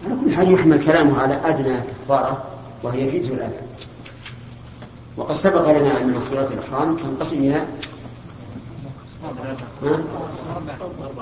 على 0.05 0.15
كل 0.21 0.35
حال 0.35 0.53
يحمل 0.53 0.85
كلامه 0.85 1.21
على 1.21 1.33
أدنى 1.33 1.77
كفارة 2.05 2.43
وهي 2.83 3.19
جزء 3.19 3.33
الأذى. 3.33 3.61
وقد 5.17 5.35
سبق 5.35 5.71
لنا 5.71 6.01
أن 6.01 6.13
مخلوقات 6.13 6.51
الإحرام 6.51 6.95
تنقسم 6.95 7.37
إلى 7.37 7.65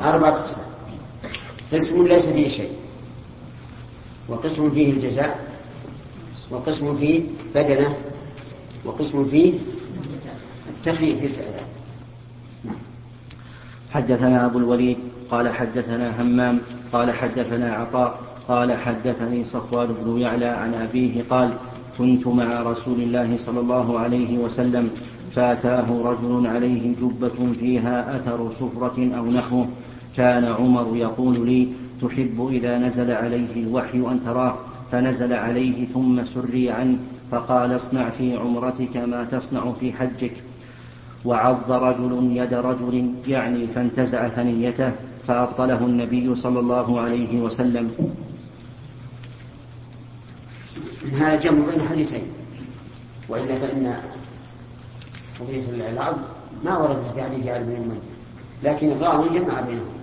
أربعة 0.04 0.30
أقسام 0.30 0.64
قسم 1.74 2.08
ليس 2.08 2.26
فيه 2.30 2.48
شيء. 2.50 2.72
وقسم 4.30 4.70
فيه 4.70 4.92
الجزاء 4.92 5.40
وقسم 6.52 6.98
فيه 6.98 7.22
بدنة 7.56 7.96
وقسم 8.86 9.26
فيه 9.26 9.54
التخفيف 10.70 11.18
في 11.20 11.26
العذاب 11.26 11.70
حدثنا 13.92 14.46
أبو 14.46 14.58
الوليد 14.58 14.98
قال 15.32 15.50
حدثنا 15.50 16.22
همام 16.22 16.60
قال 16.94 17.12
حدثنا 17.12 17.74
عطاء 17.74 18.20
قال 18.48 18.74
حدثني 18.78 19.46
صفوان 19.46 19.88
بن 20.06 20.18
يعلى 20.22 20.46
عن 20.46 20.74
أبيه 20.74 21.24
قال 21.30 21.54
كنت 21.98 22.28
مع 22.28 22.62
رسول 22.62 23.02
الله 23.02 23.38
صلى 23.38 23.60
الله 23.60 24.00
عليه 24.00 24.38
وسلم 24.38 24.90
فأتاه 25.32 26.02
رجل 26.04 26.48
عليه 26.48 26.96
جبة 26.96 27.54
فيها 27.60 28.16
أثر 28.16 28.52
صفرة 28.52 29.10
أو 29.18 29.26
نحوه 29.26 29.68
كان 30.20 30.46
عمر 30.46 30.96
يقول 30.96 31.48
لي 31.48 31.68
تحب 32.02 32.48
إذا 32.52 32.78
نزل 32.78 33.12
عليه 33.12 33.54
الوحي 33.56 33.98
أن 33.98 34.20
تراه. 34.26 34.56
فنزل 34.92 35.34
عليه 35.34 35.86
ثم 35.94 36.24
سري 36.24 36.72
عنه 36.72 36.98
فقال 37.32 37.76
اصنع 37.76 38.10
في 38.10 38.36
عمرتك 38.36 38.98
ما 38.98 39.24
تصنع 39.24 39.72
في 39.80 39.94
حجك. 39.94 40.32
وعض 41.26 41.72
رجل 41.72 42.38
يد 42.38 42.54
رجل 42.54 43.14
يعني 43.28 43.68
فانتزع 43.68 44.28
ثنيته 44.28 44.92
فأبطله 45.28 45.86
النبي 45.86 46.36
صلى 46.36 46.60
الله 46.60 47.00
عليه 47.00 47.42
وسلم. 47.42 47.92
هذا 51.14 51.40
جمع 51.40 51.66
بين 51.72 51.88
حديثين. 51.90 52.24
وإلا 53.30 53.56
فإن 53.56 53.96
قضية 55.40 55.90
العض 55.90 56.16
ما 56.66 56.78
وردت 56.78 57.06
في 57.16 57.24
حديث 57.24 57.48
علي 57.48 57.64
بن 57.64 58.00
لكن 58.64 58.92
الراوي 58.92 59.30
جمع 59.30 59.62
بينهم. 59.62 59.99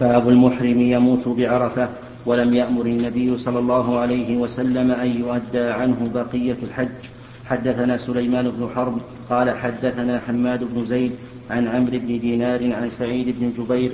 باب 0.00 0.28
المحرم 0.28 0.80
يموت 0.80 1.28
بعرفة 1.28 1.88
ولم 2.26 2.54
يأمر 2.54 2.86
النبي 2.86 3.38
صلى 3.38 3.58
الله 3.58 3.98
عليه 3.98 4.36
وسلم 4.36 4.90
أن 4.90 5.06
يؤدى 5.06 5.60
عنه 5.60 6.10
بقية 6.14 6.56
الحج. 6.62 6.88
حدثنا 7.46 7.96
سليمان 7.96 8.50
بن 8.50 8.68
حرب 8.74 8.98
قال 9.30 9.50
حدثنا 9.50 10.20
حماد 10.26 10.64
بن 10.64 10.86
زيد 10.86 11.12
عن 11.50 11.68
عمرو 11.68 11.98
بن 11.98 12.18
دينار 12.18 12.74
عن 12.74 12.90
سعيد 12.90 13.34
بن 13.40 13.52
جبير 13.52 13.92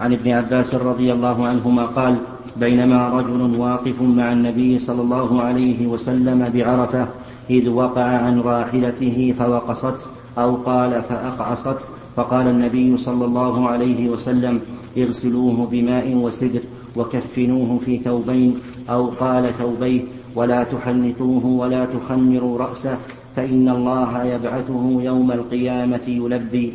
عن 0.00 0.12
ابن 0.12 0.30
عباس 0.30 0.74
رضي 0.74 1.12
الله 1.12 1.46
عنهما 1.46 1.84
قال 1.84 2.16
بينما 2.56 3.08
رجل 3.08 3.60
واقف 3.60 4.02
مع 4.02 4.32
النبي 4.32 4.78
صلى 4.78 5.02
الله 5.02 5.42
عليه 5.42 5.86
وسلم 5.86 6.44
بعرفة 6.54 7.08
إذ 7.50 7.68
وقع 7.68 8.02
عن 8.02 8.40
راحلته 8.40 9.34
فوقصت 9.38 9.98
أو 10.38 10.56
قال 10.56 11.02
فاقعصت 11.02 11.78
فقال 12.16 12.46
النبي 12.46 12.96
صلى 12.96 13.24
الله 13.24 13.68
عليه 13.68 14.08
وسلم 14.08 14.60
اغسلوه 14.98 15.66
بماء 15.70 16.14
وسدر 16.14 16.60
وكفنوه 16.96 17.78
في 17.84 17.98
ثوبين 17.98 18.58
أو 18.90 19.04
قال 19.04 19.52
ثوبيه 19.58 20.00
ولا 20.34 20.64
تحنطوه 20.64 21.46
ولا 21.46 21.84
تخمروا 21.84 22.58
رأسه 22.58 22.98
فإن 23.36 23.68
الله 23.68 24.24
يبعثه 24.24 25.02
يوم 25.02 25.32
القيامة 25.32 26.02
يلبي. 26.06 26.72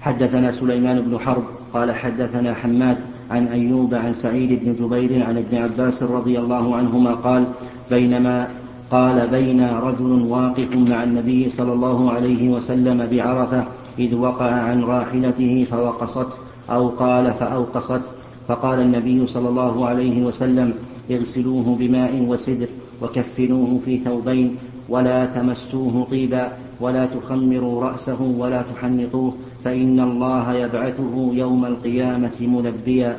حدثنا 0.00 0.50
سليمان 0.50 1.00
بن 1.00 1.18
حرب 1.18 1.44
قال 1.74 1.92
حدثنا 1.92 2.54
حماد 2.54 2.96
عن 3.30 3.46
أيوب 3.46 3.94
عن 3.94 4.12
سعيد 4.12 4.64
بن 4.64 4.74
جبير 4.74 5.24
عن 5.24 5.36
ابن 5.36 5.56
عباس 5.56 6.02
رضي 6.02 6.38
الله 6.38 6.76
عنهما 6.76 7.14
قال 7.14 7.44
بينما 7.90 8.48
قال 8.90 9.28
بين 9.28 9.68
رجل 9.68 10.22
واقف 10.28 10.76
مع 10.76 11.02
النبي 11.02 11.50
صلى 11.50 11.72
الله 11.72 12.12
عليه 12.12 12.48
وسلم 12.48 13.08
بعرفة 13.10 13.64
إذ 13.98 14.14
وقع 14.14 14.50
عن 14.50 14.84
راحلته 14.84 15.66
فوقصت 15.70 16.28
أو 16.70 16.88
قال 16.88 17.32
فأوقصت. 17.32 18.00
فقال 18.48 18.78
النبي 18.80 19.26
صلى 19.26 19.48
الله 19.48 19.86
عليه 19.86 20.22
وسلم 20.22 20.74
اغسلوه 21.10 21.76
بماء 21.78 22.24
وسدر 22.28 22.66
وكفنوه 23.02 23.80
في 23.84 23.98
ثوبين 23.98 24.56
ولا 24.88 25.26
تمسوه 25.26 26.06
طيبا 26.10 26.52
ولا 26.80 27.06
تخمروا 27.06 27.84
رأسه 27.84 28.22
ولا 28.22 28.62
تحنطوه 28.62 29.34
فإن 29.64 30.00
الله 30.00 30.54
يبعثه 30.54 31.30
يوم 31.32 31.64
القيامة 31.66 32.38
ملبيا. 32.40 33.18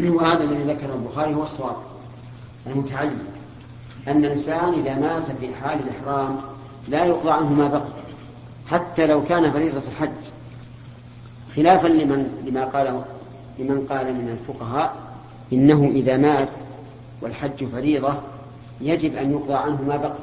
وهذا 0.00 0.44
الذي 0.44 0.62
ذكره 0.62 0.94
البخاري 0.94 1.34
هو 1.34 1.42
الصواب 1.42 1.76
المتعين. 2.66 3.37
أن 4.08 4.24
الإنسان 4.24 4.72
إذا 4.72 4.94
مات 4.94 5.24
في 5.40 5.54
حال 5.54 5.78
الإحرام 5.80 6.40
لا 6.88 7.04
يقضى 7.04 7.30
عنه 7.30 7.52
ما 7.52 7.68
بقي 7.68 7.98
حتى 8.70 9.06
لو 9.06 9.24
كان 9.24 9.52
فريضة 9.52 9.82
الحج. 9.88 10.10
خلافا 11.56 11.88
لمن 11.88 12.44
لما 12.46 12.64
قال 12.64 13.02
لمن 13.58 13.86
قال 13.90 14.14
من 14.14 14.28
الفقهاء 14.28 14.96
إنه 15.52 15.90
إذا 15.94 16.16
مات 16.16 16.50
والحج 17.22 17.64
فريضة 17.64 18.14
يجب 18.80 19.16
أن 19.16 19.30
يقضى 19.30 19.54
عنه 19.54 19.82
ما 19.82 19.96
بقي. 19.96 20.18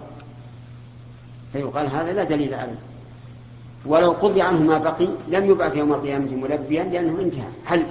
فيقال 1.54 1.90
هذا 1.90 2.14
لا 2.14 2.24
دليل 2.24 2.54
عليه 2.54 2.80
ولو 3.86 4.12
قضي 4.12 4.42
عنه 4.42 4.60
ما 4.60 4.78
بقي 4.78 5.08
لم 5.28 5.46
يبعث 5.46 5.76
يوم 5.76 5.94
القيامة 5.94 6.32
ملبيا 6.32 6.84
لأنه 6.84 7.22
انتهى. 7.22 7.50
حل 7.66 7.84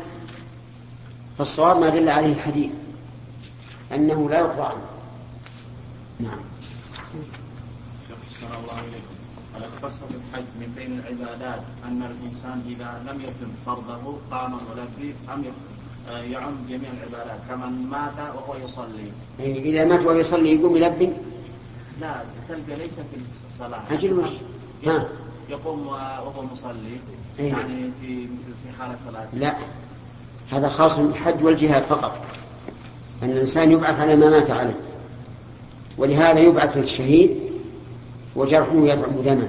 فالصواب 1.38 1.80
ما 1.80 1.88
دل 1.88 2.08
عليه 2.08 2.32
الحديث 2.32 2.70
أنه 3.94 4.30
لا 4.30 4.38
يقضى 4.38 4.62
عنه. 4.62 4.93
نعم. 6.20 6.38
شيخ 8.28 8.48
الله 8.48 8.80
إليكم. 8.80 9.14
على 9.54 9.66
قصة 9.82 10.06
الحج 10.10 10.44
من 10.60 10.72
بين 10.76 11.00
العبادات 11.00 11.62
أن 11.84 12.02
الإنسان 12.02 12.62
إذا 12.68 13.02
لم 13.12 13.20
يتم 13.20 13.50
فرضه 13.66 14.18
قام 14.30 14.52
ملبي 14.52 15.14
أم 15.34 15.44
يعم 16.32 16.52
جميع 16.68 16.90
العبادات 16.90 17.38
كمن 17.48 17.86
مات 17.90 18.18
وهو 18.34 18.54
يصلي. 18.64 19.12
إذا 19.40 19.84
مات 19.84 20.00
وهو 20.00 20.18
يصلي 20.18 20.54
يقوم 20.54 20.76
يلبي 20.76 21.12
لا 22.00 22.22
تلقى 22.48 22.76
ليس 22.78 22.94
في 22.94 23.46
الصلاة. 23.50 23.80
أجل 23.90 24.14
مش 24.14 24.30
ها؟ 24.86 25.08
يقوم 25.48 25.86
وهو 25.86 26.42
مصلي. 26.52 26.98
إيه. 27.38 27.50
يعني 27.52 27.90
في 28.00 28.28
مثل 28.34 28.44
في 28.44 28.78
حالة 28.78 28.96
صلاة 29.06 29.26
لا. 29.32 29.56
هذا 30.52 30.68
خاص 30.68 30.98
بالحج 30.98 31.44
والجهاد 31.44 31.82
فقط. 31.82 32.16
أن 33.22 33.30
الإنسان 33.30 33.70
يبعث 33.72 34.00
على 34.00 34.16
ما 34.16 34.28
مات 34.30 34.50
عليه. 34.50 34.74
ولهذا 35.98 36.40
يبعث 36.40 36.76
للشهيد 36.76 37.30
وجرحه 38.36 38.74
يطعم 38.74 39.22
دما. 39.24 39.48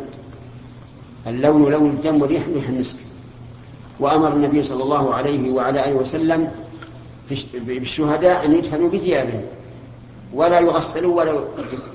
اللون 1.28 1.72
لون 1.72 1.90
الدم 1.90 2.22
والريح 2.22 2.48
ريح 2.48 2.68
المسك 2.68 2.98
وأمر 4.00 4.34
النبي 4.34 4.64
صلى 4.64 4.84
الله 4.84 5.14
عليه 5.14 5.52
وعلى 5.52 5.86
آله 5.86 5.96
وسلم 5.96 6.52
بالشهداء 7.54 8.46
أن 8.46 8.54
يدفنوا 8.54 8.90
بثيابهم. 8.90 9.46
ولا 10.34 10.60
يغسلوا 10.60 11.18
ولا 11.18 11.32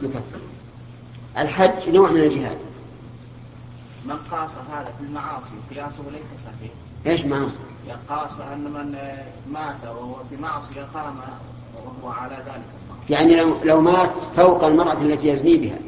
يكفروا. 0.02 0.22
الحج 1.38 1.88
نوع 1.88 2.10
من 2.10 2.20
الجهاد. 2.20 2.58
من 4.04 4.16
قاس 4.30 4.50
هذا 4.72 4.92
في 4.98 5.04
المعاصي 5.04 5.54
قياسه 5.74 6.02
ليس 6.12 6.26
صحيح. 6.44 6.72
إيش 7.06 7.24
معاصي؟ 7.24 7.56
قاس 8.08 8.40
أن 8.40 8.64
من 8.64 8.98
مات 9.52 9.84
وهو 9.84 10.14
في 10.30 10.36
معصية 10.36 10.82
قام 10.94 11.14
وهو 11.76 12.10
على 12.10 12.36
ذلك. 12.36 12.70
يعني 13.10 13.36
لو 13.36 13.56
لو 13.64 13.80
مات 13.80 14.10
فوق 14.36 14.64
المرأة 14.64 15.02
التي 15.02 15.28
يزني 15.28 15.56
بها. 15.56 15.78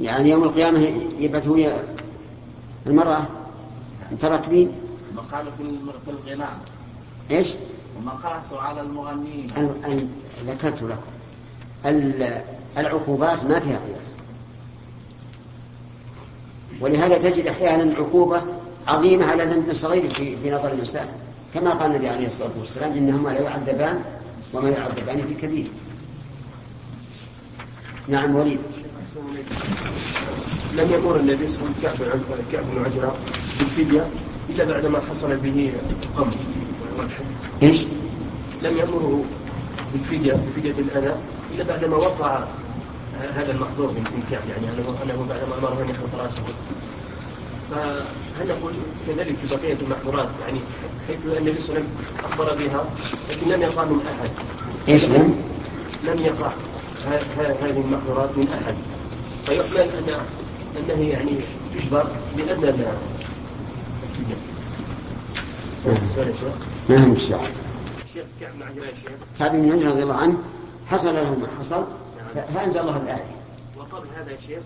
يعني 0.00 0.30
يوم 0.30 0.42
القيامة 0.44 0.78
يبعث 1.18 1.48
هي 1.48 1.76
المرأة. 2.86 3.26
متركبين 4.12 4.72
وقالوا 5.16 5.52
في 5.58 5.64
في 6.04 6.10
الغناء. 6.10 6.58
إيش؟ 7.30 7.48
ومن 7.98 8.08
قاسوا 8.08 8.58
على 8.58 8.80
أن 9.86 10.08
ذكرت 10.46 10.82
لكم. 10.82 11.00
ال- 11.86 12.42
العقوبات 12.78 13.44
ما 13.44 13.60
فيها 13.60 13.78
قياس. 13.86 14.16
ولهذا 16.80 17.18
تجد 17.30 17.46
أحيانا 17.46 17.94
عقوبة 17.98 18.42
عظيمة 18.86 19.26
على 19.26 19.44
ذنب 19.44 19.72
صغير 19.72 20.10
في 20.10 20.36
في 20.36 20.50
نظر 20.50 20.72
الإنسان. 20.72 21.08
كما 21.54 21.70
قال 21.70 21.90
النبي 21.90 22.08
عليه 22.08 22.26
الصلاة 22.28 22.50
والسلام 22.60 22.92
إنهما 22.92 23.28
لا 23.30 23.40
يعذبان 23.40 24.00
وما 24.54 24.68
يعذبان 24.70 25.22
في 25.28 25.34
كبير. 25.46 25.66
نعم 28.08 28.34
وليد. 28.34 28.58
لم 30.74 30.90
يأمر 30.92 31.16
النبي 31.16 31.48
صلى 31.48 31.60
الله 31.62 31.72
عليه 31.84 31.90
وسلم 31.94 32.44
كعب 32.52 32.64
بن 32.74 32.84
عجرة 32.84 33.16
بالفدية 33.58 34.06
إلا 34.50 34.64
بعدما 34.64 35.00
حصل 35.10 35.36
به 35.36 35.72
قم. 36.16 36.30
والحد 36.98 37.24
إيش؟ 37.62 37.80
لم 38.62 38.76
يأمره 38.76 39.24
بالفدية 39.92 40.32
بفدية 40.32 40.74
الأذى 40.78 41.14
إلا 41.54 41.64
بعدما 41.64 41.96
وقع 41.96 42.44
هذا 43.34 43.52
المحظور 43.52 43.86
من 43.86 44.00
من 44.00 44.22
كعب. 44.30 44.42
يعني 44.50 44.66
أنه 44.74 44.94
أنه 45.02 45.26
بعدما 45.28 45.58
أمره 45.58 45.82
أن 45.82 45.90
يحفظ 45.90 46.14
رأسه 46.20 46.42
فهل 47.70 48.48
نقول 48.48 48.72
كذلك 49.06 49.36
في 49.36 49.56
بقية 49.56 49.76
المحظورات؟ 49.82 50.28
يعني 50.46 50.60
حيث 51.08 51.16
النبي 51.26 51.36
صلى 51.36 51.38
الله 51.38 51.52
عليه 51.52 51.58
وسلم 51.58 51.86
أخبر 52.24 52.54
بها 52.54 52.84
لكن 53.30 53.50
لم 53.50 53.62
يقع 53.62 53.84
من 53.84 54.00
أحد. 54.06 54.30
إيش 54.88 55.04
لم؟ 55.04 55.44
لم؟ 56.04 56.20
يقع 56.20 56.50
هذه 57.62 57.80
المحظورات 57.84 58.30
من 58.38 58.48
أحد. 58.62 58.74
فيحمل 59.46 59.78
أن 59.80 60.20
أنه 60.78 61.02
يعني 61.08 61.32
تجبر 61.74 62.06
يا 66.26 66.32
شيخ. 66.32 66.54
نعم 66.88 67.12
الشيخ 67.12 67.40
الشيخ 68.08 68.24
كعب 69.38 69.52
بن 69.52 69.72
عجرة 69.72 69.90
رضي 69.90 70.02
الله 70.02 70.14
عنه 70.16 70.38
حصل 70.86 71.14
له 71.14 71.30
ما 71.34 71.46
حصل. 71.60 71.84
ف- 72.34 72.52
فأنزل 72.54 72.80
الله 72.80 72.96
الآية. 72.96 73.24
وقبل 73.76 74.06
هذا 74.16 74.30
يا 74.32 74.36
شيخ 74.46 74.62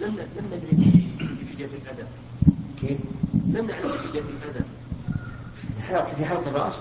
لم 0.00 0.16
لم 0.36 0.44
ندري 0.52 1.02
بفدية 1.52 1.64
الأذى. 1.66 2.06
كيف؟ 2.80 2.98
لم 3.34 3.66
نعلم 3.66 3.88
بفدية 3.88 4.20
الأذى. 4.20 4.64
حلق- 5.88 6.14
في 6.16 6.24
حلق 6.24 6.48
الرأس؟ 6.48 6.78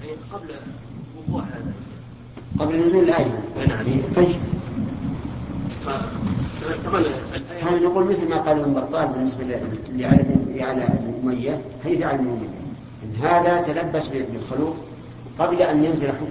يعني 0.00 0.12
قبل 0.32 0.48
وقوع 1.28 1.42
هذا. 1.42 1.72
قبل 2.58 2.86
نزول 2.86 3.04
الآية. 3.04 3.38
نعم. 3.68 3.84
طيب. 4.16 4.36
طبعا 6.84 7.00
الآية 7.00 7.68
هذا 7.68 7.78
نقول 7.78 8.04
مثل 8.04 8.28
ما 8.28 8.36
قال 8.36 8.58
ابن 8.58 8.72
بطال 8.74 9.08
بالنسبة 9.08 9.44
ل- 9.44 9.68
لعلي 10.00 10.22
بن 10.22 10.54
لعلى 10.56 10.86
بن 10.86 11.28
اميه 11.28 11.60
حديث 11.84 12.02
علي 12.02 12.18
بن 12.18 12.26
اميه 12.28 12.48
إن 13.04 13.16
هذا 13.26 13.62
تلبس 13.62 14.06
بالخلوق 14.06 14.76
قبل 15.38 15.62
أن 15.62 15.84
ينزل 15.84 16.08
حكمه 16.08 16.28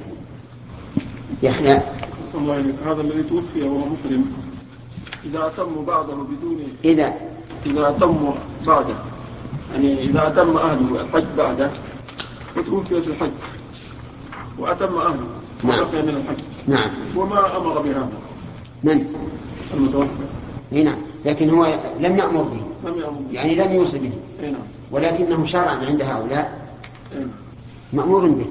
يحيى 1.43 1.81
صلى 2.33 2.41
الله 2.41 2.53
عليه 2.53 2.73
هذا 2.91 3.01
الذي 3.01 3.23
توفي 3.23 3.61
وهو 3.61 3.77
محرم 3.85 4.25
إذا 5.27 5.47
أتم 5.47 5.85
بعضه 5.87 6.15
بدون 6.15 6.59
إذا 6.85 7.13
إذا 7.65 7.89
أتم 7.89 8.33
بعده 8.67 8.95
يعني 9.73 10.03
إذا 10.03 10.27
أتم 10.27 10.57
أهله 10.57 11.01
الحج 11.01 11.25
بعده 11.37 11.69
وتوفي 12.57 13.01
في 13.01 13.07
الحج. 13.07 13.31
وأتم 14.59 14.97
أهله 14.97 15.27
نعم. 15.63 16.05
من 16.05 16.09
الحج 16.09 16.43
نعم. 16.67 16.89
وما 17.15 17.57
أمر 17.57 17.81
بهذا. 17.81 18.09
من؟ 18.83 19.05
المتوفى. 19.73 20.07
إي 20.73 20.83
نعم. 20.83 20.97
لكن 21.25 21.49
هو 21.49 21.79
لم 21.99 22.17
يأمر 22.17 22.41
به. 22.41 22.89
لم 22.89 22.99
يأمر 22.99 23.21
يعني 23.31 23.55
لم 23.55 23.71
يوصي 23.71 23.99
به. 23.99 24.11
إي 24.43 24.51
نعم. 24.51 24.61
ولكنه 24.91 25.45
شرعا 25.45 25.75
عند 25.75 26.01
هؤلاء. 26.01 26.71
نعم. 27.15 27.27
مأمور 27.93 28.27
به. 28.27 28.45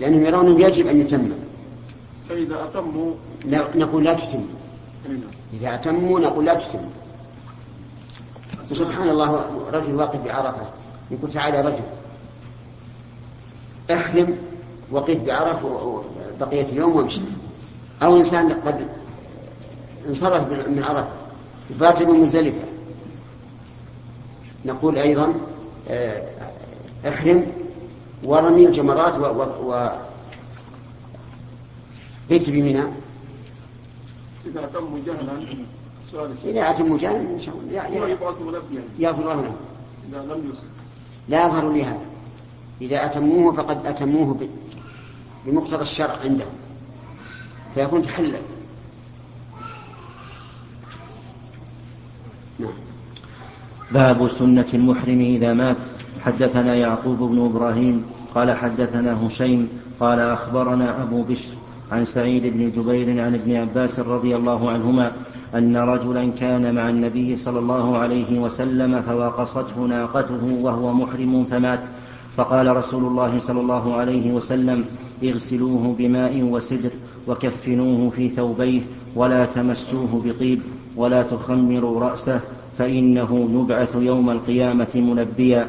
لأنهم 0.00 0.26
يرونه 0.26 0.60
يجب 0.60 0.86
أن 0.86 1.00
يتم. 1.00 1.30
فإذا 2.28 2.64
أتموا 2.64 3.12
لا 3.44 3.64
نقول 3.76 4.04
لا 4.04 4.14
تتم. 4.14 4.44
إذا 5.52 5.74
أتموا 5.74 6.20
نقول 6.20 6.44
لا 6.44 6.54
تتم 6.54 6.78
وسبحان 8.70 9.08
الله 9.08 9.44
رجل 9.72 9.94
واقف 9.94 10.20
بعرفة 10.24 10.62
يقول 11.10 11.32
تعالى 11.32 11.60
رجل. 11.60 11.84
أحلم 13.90 14.38
وقف 14.90 15.16
بعرف 15.16 15.66
بقية 16.40 16.62
اليوم 16.62 16.96
وامشي. 16.96 17.20
أو 18.02 18.16
إنسان 18.16 18.52
قد 18.52 18.86
انصرف 20.08 20.42
من 20.68 20.84
عرفة. 20.88 21.08
بات 21.70 22.02
بمزدلفة 22.02 22.64
نقول 24.64 24.98
أيضا 24.98 25.34
آه، 25.88 26.22
احرم 27.08 27.46
ورمي 28.26 28.66
الجمرات 28.66 29.18
و, 29.18 29.22
و, 29.22 29.42
و 29.42 29.90
بيت 32.28 32.50
بمنى. 32.50 32.82
إذا 34.46 34.64
أتموا 34.64 34.98
جهلا 35.06 35.32
إذا 36.44 36.70
أتموا 36.70 36.98
جانا 36.98 37.20
إن 37.20 37.40
شاء 37.40 37.54
الله. 37.54 37.72
يغفر 38.98 39.22
الله 39.22 39.42
لهم 39.42 39.56
إذا 40.08 40.34
لم 40.34 40.50
يصب. 40.52 40.64
لا 41.28 41.46
يظهر 41.46 41.72
لي 41.72 41.84
هذا. 41.84 42.06
إذا 42.80 43.04
أتموه 43.04 43.52
فقد 43.52 43.86
أتموه 43.86 44.48
بمقتضى 45.46 45.82
الشرع 45.82 46.16
عندهم 46.24 46.52
فيكون 47.74 48.02
تحلل. 48.02 48.42
نعم. 52.58 52.70
باب 53.92 54.28
سنة 54.28 54.68
المحرم 54.74 55.20
إذا 55.20 55.52
مات. 55.54 55.76
حدثنا 56.24 56.74
يعقوب 56.74 57.18
بن 57.18 57.44
إبراهيم 57.44 58.04
قال 58.34 58.56
حدثنا 58.56 59.26
هشيم 59.26 59.68
قال 60.00 60.18
أخبرنا 60.18 61.02
أبو 61.02 61.22
بشر. 61.22 61.54
عن 61.92 62.04
سعيد 62.04 62.46
بن 62.46 62.70
جبير 62.70 63.20
عن 63.20 63.34
ابن 63.34 63.56
عباس 63.56 64.00
رضي 64.00 64.36
الله 64.36 64.70
عنهما 64.70 65.12
أن 65.54 65.76
رجلا 65.76 66.30
كان 66.38 66.74
مع 66.74 66.88
النبي 66.88 67.36
صلى 67.36 67.58
الله 67.58 67.98
عليه 67.98 68.38
وسلم 68.38 69.02
فواقصته 69.02 69.80
ناقته 69.80 70.58
وهو 70.62 70.92
محرم 70.92 71.44
فمات. 71.44 71.80
فقال 72.36 72.76
رسول 72.76 73.04
الله 73.04 73.38
صلى 73.38 73.60
الله 73.60 73.94
عليه 73.94 74.32
وسلم 74.32 74.84
اغسلوه 75.24 75.94
بماء 75.98 76.42
وسدر 76.42 76.90
وكفنوه 77.28 78.10
في 78.10 78.28
ثوبيه 78.28 78.82
ولا 79.14 79.44
تمسوه 79.44 80.22
بطيب 80.24 80.60
ولا 80.96 81.22
تخمروا 81.22 82.00
رأسه 82.00 82.40
فإنه 82.78 83.48
يبعث 83.52 83.96
يوم 83.96 84.30
القيامة 84.30 84.88
ملبيا 84.94 85.68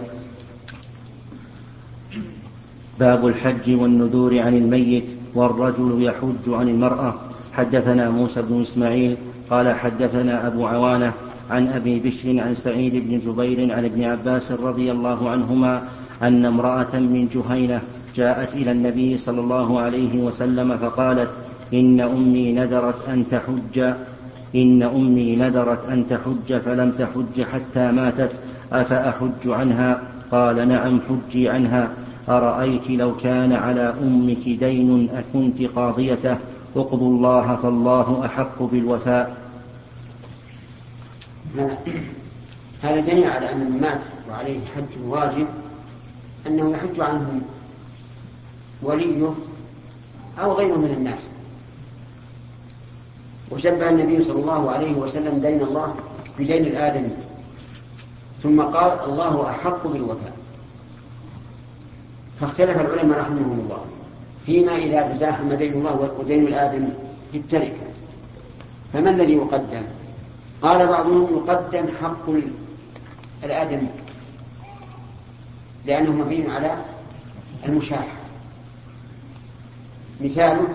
باب 2.99 3.27
الحج 3.27 3.73
والنذور 3.81 4.39
عن 4.39 4.57
الميت. 4.57 5.20
والرجل 5.35 6.03
يحج 6.03 6.45
عن 6.47 6.69
المرأة. 6.69 7.13
حدثنا 7.53 8.09
موسى 8.09 8.41
بن 8.41 8.61
إسماعيل 8.61 9.17
قال 9.49 9.73
حدثنا 9.75 10.47
أبو 10.47 10.67
عوانة 10.67 11.13
عن 11.49 11.67
أبي 11.67 11.99
بشر 11.99 12.39
عن 12.39 12.55
سعيد 12.55 12.95
بن 12.95 13.19
جبير 13.19 13.73
عن 13.73 13.85
ابن 13.85 14.03
عباس 14.03 14.51
رضي 14.51 14.91
الله 14.91 15.29
عنهما 15.29 15.81
أن 16.21 16.45
امرأة 16.45 16.99
من 16.99 17.27
جهينة 17.27 17.81
جاءت 18.15 18.53
إلى 18.53 18.71
النبي 18.71 19.17
صلى 19.17 19.41
الله 19.41 19.79
عليه 19.79 20.23
وسلم 20.23 20.77
فقالت 20.77 21.29
إن 21.73 22.01
أمي 22.01 22.51
نذرت 22.51 23.09
أن 23.09 23.25
تحج. 23.31 23.93
إن 24.55 24.83
أمي 24.83 25.35
نذرت 25.35 25.89
أن 25.89 26.07
تحج 26.07 26.59
فلم 26.65 26.91
تحج 26.91 27.45
حتى 27.53 27.91
ماتت. 27.91 28.31
أفأحج 28.71 29.43
عنها؟ 29.47 30.01
قال 30.31 30.67
نعم 30.67 30.99
حجي 31.09 31.49
عنها. 31.49 31.89
أرأيت 32.29 32.89
لو 32.89 33.17
كان 33.17 33.53
على 33.53 33.95
أمك 34.01 34.43
دين 34.49 35.09
أكنت 35.09 35.61
قاضيته؟ 35.61 36.37
اقضوا 36.75 37.09
الله 37.17 37.55
فالله 37.55 38.25
أحق 38.25 38.63
بالوفاء. 38.63 39.37
هذا 42.81 42.99
دليل 42.99 43.23
على 43.23 43.51
أن 43.51 43.59
من 43.59 43.81
مات 43.81 44.01
وعليه 44.29 44.59
حج 44.75 45.03
واجب 45.07 45.47
أنه 46.47 46.71
يحج 46.71 46.99
عنه 46.99 47.41
وليه 48.83 49.29
أو 50.39 50.53
غيره 50.53 50.75
من 50.75 50.91
الناس. 50.97 51.29
وشبه 53.51 53.89
النبي 53.89 54.23
صلى 54.23 54.39
الله 54.41 54.71
عليه 54.71 54.93
وسلم 54.97 55.41
دين 55.41 55.61
الله 55.61 55.95
بدين 56.39 56.65
الآدمي 56.65 57.13
ثم 58.43 58.61
قال 58.61 59.09
الله 59.09 59.49
أحق 59.49 59.87
بالوفاء. 59.87 60.40
فاختلف 62.41 62.81
العلماء 62.81 63.19
رحمهم 63.19 63.59
الله 63.63 63.85
فيما 64.45 64.75
إذا 64.77 65.01
تزاحم 65.01 65.53
دين 65.53 65.73
الله 65.73 66.11
ودين 66.19 66.47
الآدم 66.47 66.89
في 67.31 67.37
التركة 67.37 67.73
فما 68.93 69.09
الذي 69.09 69.33
يقدم؟ 69.33 69.81
قال 70.61 70.87
بعضهم 70.87 71.27
يقدم 71.37 71.85
حق 72.01 72.29
ال- 72.29 72.51
الآدمي 73.43 73.87
لأنه 75.85 76.11
مبين 76.11 76.49
على 76.51 76.75
المشاحة. 77.65 78.07
مثاله 80.21 80.67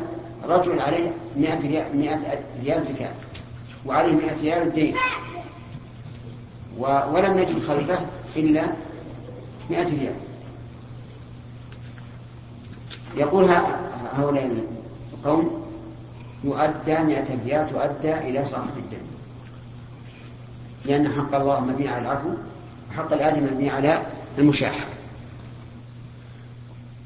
رجل 0.48 0.80
عليه 0.80 1.10
مئة 1.36 1.58
ريال, 1.68 1.96
مئة 1.96 2.18
ريال 2.64 2.84
زكاة 2.84 3.12
وعليه 3.86 4.12
مئة 4.12 4.40
ريال 4.42 4.62
الدين 4.62 4.94
و- 6.78 7.00
ولم 7.14 7.38
نجد 7.38 7.60
خلفه 7.60 7.98
إلا 8.36 8.62
مئة 9.70 9.84
ريال. 9.90 10.14
يقول 13.16 13.44
هؤلاء 14.18 14.64
القوم 15.12 15.66
يؤدى 16.44 16.98
مئة 16.98 17.44
ريال 17.44 17.70
تؤدى 17.70 18.14
إلى 18.14 18.46
صاحب 18.46 18.76
الدين 18.76 18.98
لأن 20.84 21.08
حق 21.08 21.34
الله 21.34 21.60
مبني 21.60 21.88
على 21.88 22.02
العفو 22.02 22.28
وحق 22.90 23.12
الآدم 23.12 23.44
مبني 23.44 23.70
على 23.70 24.02
المشاحة. 24.38 24.86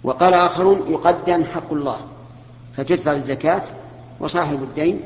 وقال 0.05 0.35
آخرون 0.35 0.93
يقدم 0.93 1.45
حق 1.45 1.73
الله 1.73 1.97
فتدفع 2.77 3.13
الزكاة 3.13 3.63
وصاحب 4.21 4.63
الدين 4.63 5.01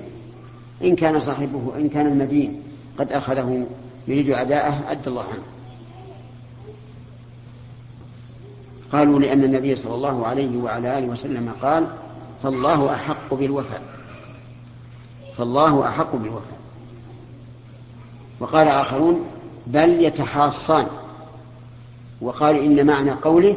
إن 0.85 0.97
كان 0.97 1.21
صاحبه 1.21 1.73
إن 1.77 1.89
كان 1.89 2.07
المدين 2.07 2.63
قد 2.99 3.13
أخذه 3.13 3.67
يريد 4.09 4.31
أداءه 4.31 4.91
أدى 4.91 5.09
الله 5.11 5.23
عنه. 5.23 5.54
قالوا 8.95 9.21
لأن 9.21 9.45
النبي 9.45 9.77
صلى 9.77 9.95
الله 9.95 10.27
عليه 10.27 10.57
وعلى 10.57 10.99
آله 10.99 11.07
وسلم 11.07 11.53
قال 11.63 11.87
فالله 12.43 12.95
أحق 12.95 13.35
بالوفاء. 13.35 13.83
فالله 15.39 15.89
أحق 15.89 16.17
بالوفاء. 16.17 16.59
وقال 18.41 18.69
آخرون 18.69 19.25
بل 19.67 20.05
يتحاصان. 20.05 20.87
وقالوا 22.21 22.63
إن 22.63 22.87
معنى 22.87 23.11
قوله 23.11 23.57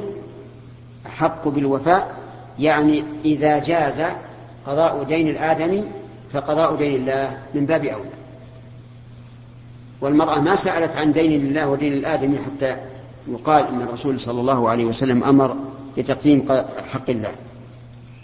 أحق 1.07 1.47
بالوفاء 1.47 2.15
يعني 2.59 3.03
إذا 3.25 3.59
جاز 3.59 4.01
قضاء 4.67 5.03
دين 5.03 5.27
الآدمي 5.27 5.83
فقضاء 6.33 6.75
دين 6.75 6.95
الله 6.95 7.37
من 7.53 7.65
باب 7.65 7.85
أولى. 7.85 8.09
والمرأة 10.01 10.39
ما 10.39 10.55
سألت 10.55 10.95
عن 10.95 11.13
دين 11.13 11.31
الله 11.41 11.69
ودين 11.69 11.93
الآدمي 11.93 12.37
حتى 12.37 12.75
يقال 13.29 13.67
إن 13.67 13.81
الرسول 13.81 14.19
صلى 14.19 14.41
الله 14.41 14.69
عليه 14.69 14.85
وسلم 14.85 15.23
أمر 15.23 15.55
بتقديم 15.97 16.45
حق 16.91 17.09
الله. 17.09 17.35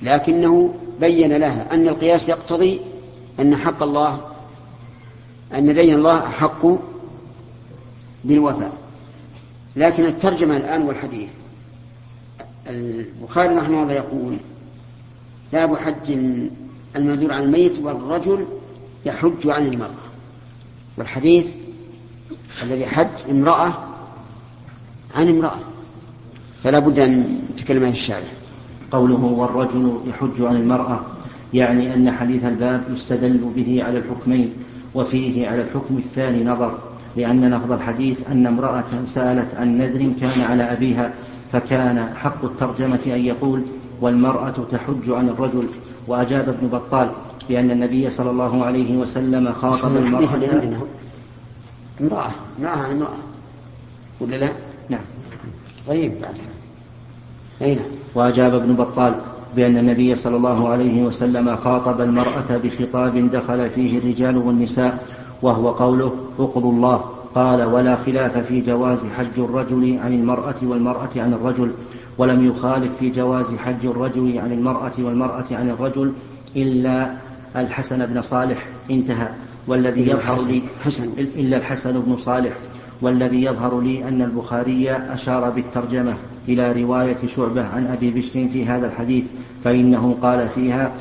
لكنه 0.02 0.74
بين 1.02 1.34
لها 1.38 1.74
أن 1.74 1.88
القياس 1.88 2.30
يقتضي 2.30 2.82
أن 3.40 3.56
حق 3.56 3.84
الله 3.84 4.22
أن 5.54 5.74
دين 5.74 5.96
الله 5.96 6.18
أحق 6.28 6.66
بالوفاء. 8.24 8.74
لكن 9.76 10.06
الترجمة 10.06 10.58
الآن 10.58 10.82
والحديث 10.82 11.34
البخاري 12.70 13.56
رحمه 13.56 13.84
الله 13.84 13.94
يقول 13.94 14.36
باب 15.54 15.78
حج 15.78 16.18
المنذور 16.96 17.34
عن 17.34 17.44
الميت 17.44 17.80
والرجل 17.80 18.46
يحج 19.06 19.48
عن 19.48 19.68
المرأة. 19.68 20.04
والحديث 20.98 21.52
الذي 22.64 22.86
حج 22.86 23.30
امرأة 23.30 23.74
عن 25.16 25.30
امرأة 25.30 25.58
فلا 26.64 26.80
بد 26.80 27.00
أن 27.00 27.40
نتكلم 27.54 27.84
عن 27.84 27.90
الشارع 27.90 28.28
قوله 28.92 29.24
والرجل 29.24 29.98
يحج 30.08 30.42
عن 30.42 30.56
المرأة 30.56 31.00
يعني 31.54 31.94
أن 31.94 32.12
حديث 32.12 32.46
الباب 32.46 32.84
يستدل 32.94 33.52
به 33.56 33.84
على 33.84 33.98
الحكمين 33.98 34.54
وفيه 34.96 35.48
على 35.48 35.62
الحكم 35.62 35.98
الثاني 35.98 36.44
نظر 36.44 36.78
لأن 37.16 37.54
لفظ 37.54 37.72
الحديث 37.72 38.18
أن 38.32 38.46
امرأة 38.48 39.04
سألت 39.06 39.56
عن 39.56 39.78
نذر 39.78 40.12
كان 40.22 40.42
على 40.42 40.64
أبيها 40.64 41.14
فكان 41.52 42.10
حق 42.16 42.46
الترجمة 42.46 43.00
أن 43.08 43.26
يقول 43.26 43.62
والمرأة 44.02 44.68
تحج 44.72 45.10
عن 45.10 45.30
الرجل 45.30 45.68
وأجاب 46.08 46.50
ابن 46.50 46.68
بطال 46.68 47.12
بأن 47.50 47.72
النبي 47.72 48.10
صلى 48.10 48.30
الله 48.30 48.66
عليه 48.66 48.98
وسلم 48.98 49.54
خاطب 49.54 49.98
المرأة. 49.98 50.24
امرأة 52.02 52.32
امرأة 52.60 52.78
عن 52.78 52.92
امرأة 52.92 53.18
ولا 54.22 54.36
لا؟ 54.36 54.52
طيب 55.88 56.12
بعد. 56.22 56.36
أي 57.62 57.76
نعم 57.76 57.86
وأجاب 58.16 58.54
ابن 58.54 58.74
بطال 58.74 59.14
بأن 59.56 59.78
النبي 59.78 60.16
صلى 60.16 60.36
الله 60.36 60.70
عليه 60.70 61.04
وسلم 61.04 61.56
خاطب 61.56 62.02
المرأة 62.02 62.58
بخطاب 62.64 63.32
دخل 63.32 63.70
فيه 63.70 63.98
الرجال 63.98 64.38
والنساء 64.38 65.08
وهو 65.42 65.70
قوله 65.70 66.14
أقضوا 66.40 66.72
الله 66.72 67.04
قال 67.36 67.64
ولا 67.64 67.96
خلاف 68.06 68.38
في 68.38 68.62
جواز 68.62 69.06
حج 69.18 69.40
الرجل 69.40 70.00
عن 70.04 70.14
المرأة 70.14 70.56
والمرأة 70.62 71.10
عن 71.16 71.34
الرجل 71.34 71.72
ولم 72.18 72.48
يخالف 72.48 72.98
في 73.00 73.10
جواز 73.10 73.54
حج 73.54 73.86
الرجل 73.86 74.40
عن 74.40 74.52
المرأة 74.52 74.92
والمرأة 75.00 75.46
عن 75.52 75.70
الرجل 75.70 76.14
إلا 76.56 77.12
الحسن 77.56 78.06
بن 78.06 78.22
صالح. 78.22 78.68
انتهى. 78.92 79.28
والذي 79.68 80.02
يظهر 80.02 80.48
لي 80.48 80.62
حسن. 80.86 81.10
إلا 81.18 81.58
الحسن 81.58 82.00
بن 82.00 82.18
صالح. 82.18 82.54
والذي 83.04 83.44
يظهر 83.44 83.82
لي 83.82 84.08
أن 84.08 84.22
البخاري 84.22 84.92
أشار 84.92 85.50
بالترجمة 85.50 86.14
إلى 86.50 86.84
رواية 86.84 87.18
شعبة 87.28 87.66
عن 87.66 87.88
أبي 87.88 88.12
بشر 88.12 88.48
في 88.48 88.66
هذا 88.66 88.88
الحديث 88.88 89.24
فإنه 89.64 90.18
قال 90.22 90.50
فيها 90.50 90.92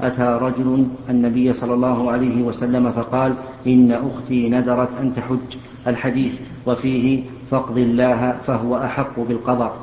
أتى 0.00 0.38
رجل 0.40 0.86
النبي 1.10 1.52
صلى 1.52 1.74
الله 1.74 2.10
عليه 2.10 2.42
وسلم 2.42 2.92
فقال 2.92 3.34
إن 3.66 3.92
أختي 3.92 4.48
نذرت 4.48 4.88
أن 5.00 5.14
تحج 5.14 5.56
الحديث 5.86 6.32
وفيه 6.66 7.22
فاقض 7.50 7.78
الله 7.78 8.38
فهو 8.46 8.76
أحق 8.76 9.20
بالقضاء. 9.20 9.76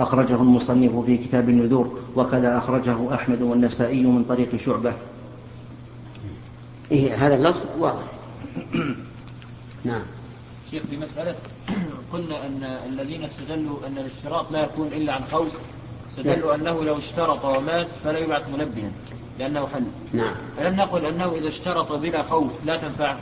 أخرجه 0.00 0.34
المصنف 0.34 0.96
في 1.06 1.16
كتاب 1.16 1.48
النذور 1.48 1.98
وكذا 2.16 2.58
أخرجه 2.58 3.14
أحمد 3.14 3.42
والنسائي 3.42 4.02
من 4.02 4.24
طريق 4.28 4.56
شعبة. 4.56 4.92
إيه 6.92 7.26
هذا 7.26 7.34
اللفظ 7.34 7.66
واضح. 7.78 8.04
نعم. 9.84 10.02
شيخ 10.72 10.82
في 10.90 10.96
مسألة 10.96 11.34
قلنا 12.12 12.46
أن 12.46 12.64
الذين 12.64 13.24
استدلوا 13.24 13.86
أن 13.86 13.98
الاشتراط 13.98 14.52
لا 14.52 14.62
يكون 14.64 14.86
إلا 14.86 15.12
عن 15.12 15.24
خوف 15.24 15.58
استدلوا 16.10 16.54
أنه 16.54 16.84
لو 16.84 16.98
اشترط 16.98 17.44
ومات 17.44 17.86
فلا 18.04 18.18
يبعث 18.18 18.48
منبها 18.48 18.90
لأنه 19.38 19.66
حل. 19.66 19.84
نعم. 20.12 20.34
فلم 20.56 20.76
نقل 20.76 21.06
أنه 21.06 21.32
إذا 21.32 21.48
اشترط 21.48 21.92
بلا 21.92 22.22
خوف 22.22 22.64
لا 22.64 22.76
تنفعه 22.76 23.18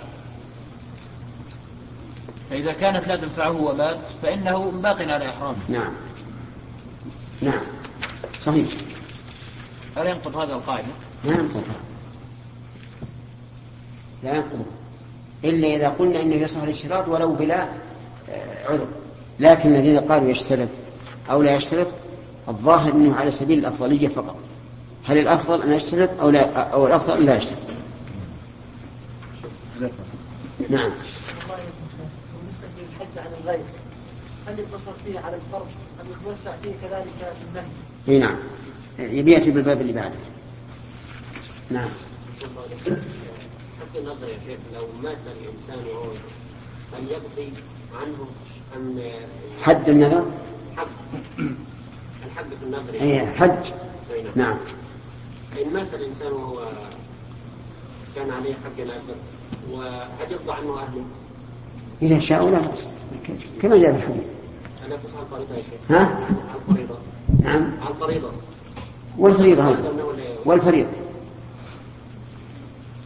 فإذا 2.51 2.73
كانت 2.73 3.09
لا 3.09 3.17
تنفعه 3.17 3.51
ومات 3.51 3.99
فإنه 4.23 4.71
باق 4.71 5.03
على 5.03 5.29
إحرامه 5.29 5.57
نعم. 5.69 5.93
نعم. 7.43 7.61
صحيح. 8.43 8.69
ألا 9.97 10.11
ينقض 10.11 10.37
هذا 10.37 10.53
القاعدة؟ 10.53 10.93
لا 11.25 11.33
ينقض. 11.33 11.65
لا 14.23 14.35
ينقض. 14.35 14.80
إلا 15.45 15.77
إذا 15.77 15.89
قلنا 15.89 16.21
إنه 16.21 16.35
يصح 16.35 16.63
الاشتراط 16.63 17.09
ولو 17.09 17.33
بلا 17.33 17.63
آه، 17.63 18.69
عذر. 18.69 18.87
لكن 19.41 19.75
الذين 19.75 19.99
قالوا 19.99 20.31
يشترط 20.31 20.69
أو 21.31 21.43
لا 21.43 21.55
يشترط 21.55 21.87
الظاهر 22.49 22.93
أنه 22.93 23.17
على 23.17 23.31
سبيل 23.31 23.59
الأفضلية 23.59 24.09
فقط. 24.09 24.37
هل 25.05 25.19
الأفضل 25.19 25.63
أن 25.63 25.73
يشترط 25.73 26.11
أو 26.21 26.31
لا 26.31 26.61
أو 26.61 26.87
الأفضل 26.87 27.13
أن 27.19 27.27
لا 27.27 27.37
يشترط؟ 27.37 27.59
نعم. 30.71 30.91
بالنسبة 32.41 32.67
للحج 32.79 33.19
عن 33.19 33.31
الغير 33.43 33.65
هل 34.47 34.59
يقتصر 34.59 34.93
فيه 35.05 35.19
على 35.19 35.37
الفرض 35.37 35.67
أم 36.01 36.07
يتوسع 36.21 36.53
فيه 36.63 36.73
كذلك 36.83 37.07
في 37.19 37.49
النهي؟ 37.49 37.67
إي 38.09 38.19
نعم. 38.19 38.37
يبي 38.99 39.33
ياتي 39.33 39.51
بالباب 39.51 39.81
اللي 39.81 39.93
بعده. 39.93 40.15
نعم. 41.71 41.89
حتى 43.91 43.99
النظر 43.99 44.29
يا 44.29 44.39
شيخ 44.47 44.59
لو 44.75 44.83
مات 45.03 45.19
الإنسان 45.41 45.79
وهو 45.95 46.11
هل 46.93 47.11
يقضي 47.11 47.53
عنه 48.01 48.27
ام 48.77 49.01
حد 49.63 49.89
النذر؟ 49.89 50.25
حق 50.77 50.87
الحق 52.27 52.49
في 52.61 52.65
النظر 52.65 52.95
اي 53.01 53.27
حج. 53.27 53.73
أي 54.15 54.23
نعم. 54.23 54.33
نعم. 54.35 54.57
إن 55.63 55.73
مات 55.73 55.95
الإنسان 55.95 56.33
وهو 56.33 56.59
كان 58.17 58.31
عليه 58.31 58.55
حق 58.55 58.81
نذر 58.85 59.15
وهل 59.71 60.31
يقضى 60.33 60.53
عنه 60.53 60.79
اهله؟ 60.79 61.05
إذا 62.03 62.19
شاءوا 62.19 62.51
لا 62.51 62.59
كما 63.63 63.77
جاء 63.79 63.93
في 63.93 63.99
الحديث. 63.99 64.25
أنا 64.87 64.95
اقص 64.95 65.15
على 65.15 65.23
الفريضه 65.25 65.55
يا 65.57 65.63
شيخ. 65.63 65.91
ها؟ 65.91 65.97
على 65.99 66.61
الفريضه 66.69 66.95
نعم. 67.43 67.73
على 67.83 67.91
أنه 69.91 70.13
لا- 70.13 70.25
والفريضة. 70.45 70.89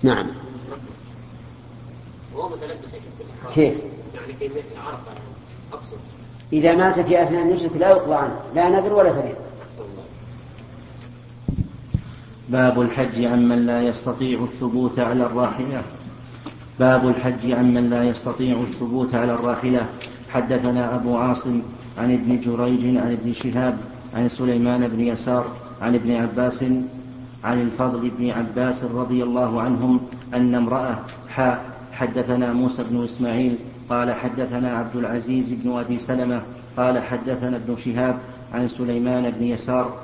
نعم. 0.02 0.26
وهو 2.36 2.48
متلبس 2.48 2.90
شيخ 2.90 3.02
بالاحرام 3.18 3.54
كيف؟ 3.54 3.74
يعني 4.14 4.32
في 4.38 4.44
مثل 4.44 4.80
عرفه 4.86 5.20
أقصد. 5.72 5.96
إذا 6.52 6.74
مات 6.74 7.00
في 7.00 7.22
اثناء 7.22 7.42
النسك 7.42 7.70
لا 7.76 7.90
يقضى 7.90 8.14
عنه 8.14 8.36
لا 8.54 8.68
نذر 8.68 8.92
ولا 8.92 9.10
الله. 9.10 9.34
باب 12.48 12.80
الحج 12.80 13.24
عمن 13.24 13.66
لا 13.66 13.82
يستطيع 13.82 14.38
الثبوت 14.38 14.98
على 14.98 15.26
الراحلة. 15.26 15.82
باب 16.78 17.08
الحج 17.08 17.52
عمن 17.52 17.90
لا 17.90 18.04
يستطيع 18.04 18.60
الثبوت 18.60 19.14
على 19.14 19.32
الراحلة. 19.34 19.86
حدثنا 20.28 20.94
أبو 20.94 21.16
عاصم 21.16 21.62
عن 21.98 22.14
ابن 22.14 22.40
جريج 22.40 22.96
عن 22.96 23.12
ابن 23.12 23.32
شهاب 23.32 23.78
عن 24.14 24.28
سليمان 24.28 24.88
بن 24.88 25.00
يسار 25.00 25.46
عن 25.82 25.94
ابن 25.94 26.14
عباس 26.14 26.62
عن 27.44 27.60
الفضل 27.60 28.10
بن 28.18 28.30
عباس 28.30 28.84
رضي 28.84 29.22
الله 29.22 29.60
عنهم 29.60 30.00
أن 30.34 30.54
امرأة 30.54 30.98
حاء 31.28 31.73
حدثنا 31.94 32.52
موسى 32.52 32.84
بن 32.90 33.04
إسماعيل 33.04 33.56
قال 33.90 34.12
حدثنا 34.12 34.78
عبد 34.78 34.96
العزيز 34.96 35.52
بن 35.52 35.76
أبي 35.76 35.98
سلمة 35.98 36.40
قال 36.76 37.02
حدثنا 37.02 37.56
ابن 37.56 37.76
شهاب 37.76 38.18
عن 38.54 38.68
سليمان 38.68 39.30
بن 39.30 39.44
يسار 39.44 39.94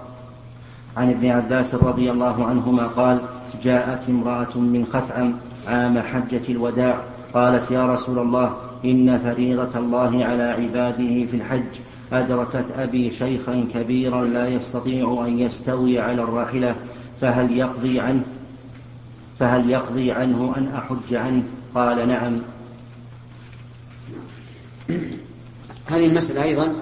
عن 0.96 1.10
ابن 1.10 1.30
عباس 1.30 1.74
رضي 1.74 2.10
الله 2.10 2.44
عنهما 2.44 2.86
قال 2.86 3.18
جاءت 3.62 4.08
امرأة 4.08 4.58
من 4.58 4.86
خثعم 4.92 5.34
عام 5.68 5.98
حجة 5.98 6.42
الوداع 6.48 7.00
قالت 7.34 7.70
يا 7.70 7.86
رسول 7.86 8.18
الله 8.18 8.56
إن 8.84 9.18
فريضة 9.18 9.78
الله 9.78 10.24
على 10.24 10.42
عباده 10.42 11.26
في 11.26 11.34
الحج 11.34 11.80
أدركت 12.12 12.64
أبي 12.78 13.10
شيخا 13.10 13.64
كبيرا 13.74 14.24
لا 14.24 14.48
يستطيع 14.48 15.24
أن 15.26 15.38
يستوي 15.38 15.98
على 15.98 16.22
الراحلة 16.22 16.74
فهل 17.20 17.56
يقضي 17.56 18.00
عنه 18.00 18.22
فهل 19.38 19.70
يقضي 19.70 20.12
عنه 20.12 20.54
أن 20.56 20.68
أحج 20.76 21.14
عنه؟ 21.14 21.42
قال 21.74 22.08
نعم. 22.08 22.40
هذه 25.90 26.06
المسألة 26.06 26.42
أيضا 26.42 26.74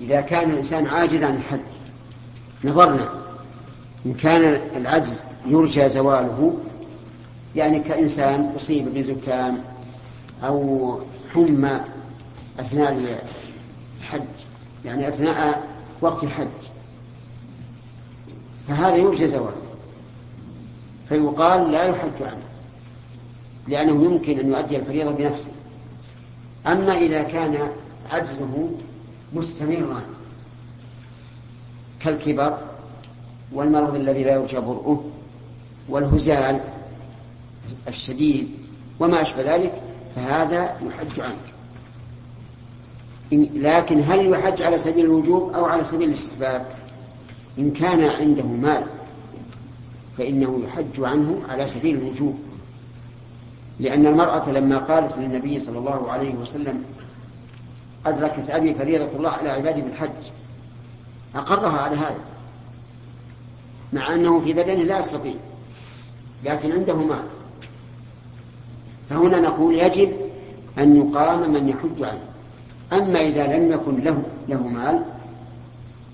إذا 0.00 0.20
كان 0.20 0.50
الإنسان 0.50 0.86
عاجزا 0.86 1.26
عن 1.26 1.36
الحج 1.36 1.60
نظرنا 2.64 3.08
إن 4.06 4.14
كان 4.14 4.60
العجز 4.76 5.20
يرجى 5.46 5.88
زواله 5.88 6.56
يعني 7.56 7.80
كإنسان 7.80 8.52
أصيب 8.56 8.94
بزكام 8.94 9.58
أو 10.44 11.00
حمى 11.34 11.80
أثناء 12.60 13.18
الحج 14.00 14.22
يعني 14.84 15.08
أثناء 15.08 15.66
وقت 16.00 16.24
الحج 16.24 16.46
فهذا 18.68 18.96
يرجى 18.96 19.28
زواله 19.28 19.66
فيقال 21.08 21.70
لا 21.70 21.84
يحج 21.84 22.22
عنه. 22.22 22.42
لأنه 23.68 24.04
يمكن 24.04 24.38
أن 24.40 24.48
يؤدي 24.52 24.76
الفريضة 24.76 25.10
بنفسه. 25.10 25.50
أما 26.66 26.98
إذا 26.98 27.22
كان 27.22 27.56
عجزه 28.12 28.68
مستمرا 29.34 30.02
كالكبر 32.00 32.58
والمرض 33.52 33.94
الذي 33.94 34.24
لا 34.24 34.32
يرجى 34.32 34.56
برؤه 34.60 35.04
والهزال 35.88 36.60
الشديد 37.88 38.48
وما 39.00 39.22
أشبه 39.22 39.54
ذلك 39.56 39.72
فهذا 40.16 40.62
يحج 40.86 41.20
إن- 43.32 43.48
لكن 43.56 44.02
هل 44.02 44.26
يحج 44.30 44.62
على 44.62 44.78
سبيل 44.78 45.04
الوجوب 45.04 45.52
أو 45.54 45.64
على 45.64 45.84
سبيل 45.84 46.08
الاستحباب؟ 46.08 46.66
إن 47.58 47.70
كان 47.70 48.04
عنده 48.04 48.42
مال 48.42 48.82
فإنه 50.18 50.60
يحج 50.64 51.00
عنه 51.04 51.42
على 51.48 51.66
سبيل 51.66 51.96
الوجوب. 51.96 52.38
لأن 53.80 54.06
المرأة 54.06 54.50
لما 54.50 54.78
قالت 54.78 55.18
للنبي 55.18 55.60
صلى 55.60 55.78
الله 55.78 56.12
عليه 56.12 56.34
وسلم 56.34 56.84
أدركت 58.06 58.50
أبي 58.50 58.74
فريضة 58.74 59.16
الله 59.16 59.30
على 59.30 59.50
عباده 59.50 59.82
بالحج 59.82 60.30
أقرها 61.34 61.80
على 61.80 61.96
هذا 61.96 62.20
مع 63.92 64.14
أنه 64.14 64.40
في 64.40 64.52
بدنه 64.52 64.82
لا 64.82 64.98
يستطيع 64.98 65.34
لكن 66.44 66.72
عنده 66.72 66.96
مال. 66.96 67.24
فهنا 69.10 69.40
نقول 69.40 69.74
يجب 69.74 70.12
أن 70.78 70.96
يقام 70.96 71.52
من 71.52 71.68
يحج 71.68 72.02
عنه. 72.02 72.20
أما 72.92 73.20
إذا 73.20 73.56
لم 73.56 73.72
يكن 73.72 74.00
له 74.00 74.22
له 74.48 74.68
مال 74.68 75.04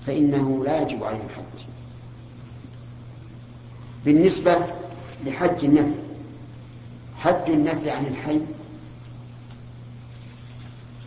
فإنه 0.07 0.65
لا 0.65 0.83
يجب 0.83 1.05
عليه 1.05 1.17
الحج. 1.17 1.67
بالنسبة 4.05 4.57
لحج 5.27 5.65
النفل 5.65 5.95
حج 7.23 7.51
النفل 7.51 7.89
عن 7.89 8.07
الحي 8.07 8.41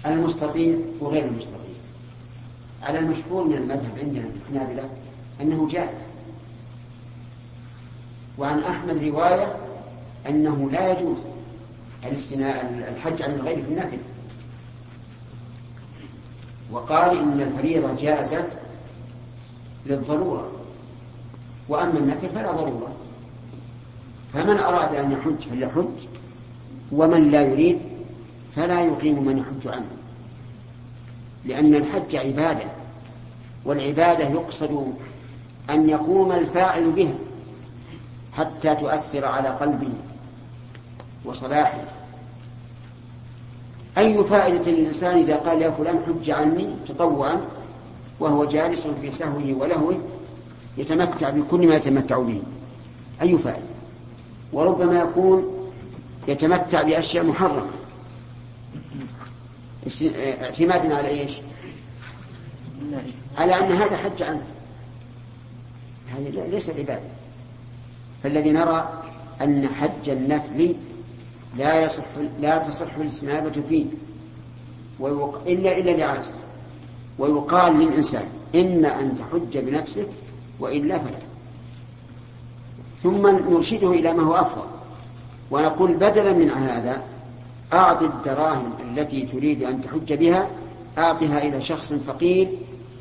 المستطيع 0.05 0.77
وغير 0.99 1.25
المستطيع. 1.25 1.55
على 2.83 2.99
المشهور 2.99 3.43
من 3.43 3.53
المذهب 3.53 3.99
عندنا 3.99 4.23
في 4.23 4.37
الحنابلة 4.49 4.89
أنه 5.41 5.67
جائز. 5.71 5.97
وعن 8.37 8.59
أحمد 8.59 9.03
رواية 9.03 9.55
أنه 10.29 10.69
لا 10.71 10.91
يجوز 10.91 11.17
الاستناء 12.03 12.85
الحج 12.95 13.21
عن 13.21 13.31
الغير 13.31 13.63
في 13.63 13.69
النفل 13.69 13.97
وقال 16.71 17.17
إن 17.17 17.41
الفريضة 17.41 17.95
جازت 17.95 18.57
للضرورة 19.85 20.51
وأما 21.69 21.99
النفل 21.99 22.29
فلا 22.29 22.51
ضرورة. 22.51 22.94
فمن 24.35 24.59
أراد 24.59 24.95
أن 24.95 25.11
يحج 25.11 25.49
فليحج 25.49 26.07
ومن 26.91 27.31
لا 27.31 27.41
يريد 27.41 27.79
فلا 28.55 28.81
يقيم 28.81 29.23
من 29.23 29.37
يحج 29.37 29.67
عنه. 29.67 29.91
لأن 31.45 31.75
الحج 31.75 32.15
عبادة 32.15 32.65
والعبادة 33.65 34.29
يقصد 34.29 34.93
أن 35.69 35.89
يقوم 35.89 36.31
الفاعل 36.31 36.91
بها 36.91 37.13
حتى 38.33 38.75
تؤثر 38.75 39.25
على 39.25 39.49
قلبه 39.49 39.89
وصلاحه. 41.25 41.83
أي 43.97 44.23
فائدة 44.23 44.71
للإنسان 44.71 45.17
إذا 45.17 45.35
قال 45.35 45.61
يا 45.61 45.71
فلان 45.71 45.99
حج 46.07 46.29
عني 46.29 46.69
تطوعا 46.87 47.41
وهو 48.19 48.45
جالس 48.45 48.87
في 49.01 49.11
سهوه 49.11 49.53
ولهوه 49.53 49.99
يتمتع 50.77 51.29
بكل 51.29 51.67
ما 51.67 51.75
يتمتع 51.75 52.19
به. 52.19 52.41
أي 53.21 53.37
فائدة 53.37 53.74
وربما 54.55 54.99
يكون 54.99 55.69
يتمتع 56.27 56.81
بأشياء 56.81 57.25
محرمة. 57.25 57.69
اعتمادا 60.41 60.95
على 60.95 61.07
إيش؟ 61.07 61.31
على 63.37 63.59
أن 63.59 63.71
هذا 63.71 63.97
حج 63.97 64.23
عنه. 64.23 64.43
هذه 66.17 66.47
ليست 66.51 66.69
عبادة. 66.69 67.09
فالذي 68.23 68.51
نرى 68.51 69.03
أن 69.41 69.67
حج 69.67 70.09
النفل 70.09 70.75
لا 71.57 71.83
يصح 71.83 72.03
لا 72.39 72.57
تصح 72.57 72.95
الاستنابه 72.95 73.61
فيه. 73.69 73.85
ويوق... 74.99 75.41
الا 75.47 75.77
إلا 75.77 75.91
لعاجز. 75.91 76.31
ويقال 77.19 77.79
للإنسان 77.79 78.27
إما 78.55 78.99
أن 78.99 79.17
تحج 79.17 79.57
بنفسك 79.57 80.07
وإلا 80.59 80.97
فلا. 80.97 81.34
ثم 83.05 83.27
نرشده 83.27 83.91
إلى 83.91 84.13
ما 84.13 84.23
هو 84.23 84.35
أفضل. 84.35 84.65
ونقول 85.51 85.93
بدلا 85.93 86.33
من 86.33 86.49
هذا 86.49 87.01
أعط 87.73 88.01
الدراهم 88.01 88.73
التي 88.83 89.21
تريد 89.21 89.63
أن 89.63 89.81
تحج 89.81 90.13
بها 90.13 90.47
أعطها 90.97 91.41
إلى 91.41 91.61
شخص 91.61 91.93
فقير 91.93 92.47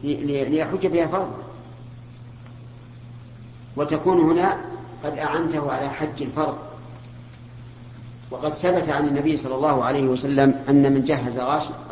ليحج 0.02 0.86
بها 0.86 1.06
فرضا. 1.06 1.38
وتكون 3.76 4.20
هنا 4.20 4.56
قد 5.04 5.18
أعنته 5.18 5.72
على 5.72 5.88
حج 5.88 6.22
الفرض. 6.22 6.56
وقد 8.30 8.52
ثبت 8.52 8.88
عن 8.88 9.08
النبي 9.08 9.36
صلى 9.36 9.54
الله 9.54 9.84
عليه 9.84 10.02
وسلم 10.02 10.64
أن 10.68 10.92
من 10.92 11.04
جهز 11.04 11.38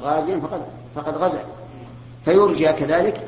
غازيا 0.03 0.41
فقد, 0.41 0.63
فقد 0.95 1.17
غزا. 1.17 1.45
فيرجى 2.25 2.73
كذلك 2.73 3.21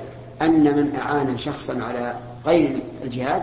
أن 0.42 0.76
من 0.76 0.96
أعان 0.96 1.38
شخصا 1.38 1.82
على 1.82 2.16
غير 2.46 2.82
الجهاد 3.02 3.42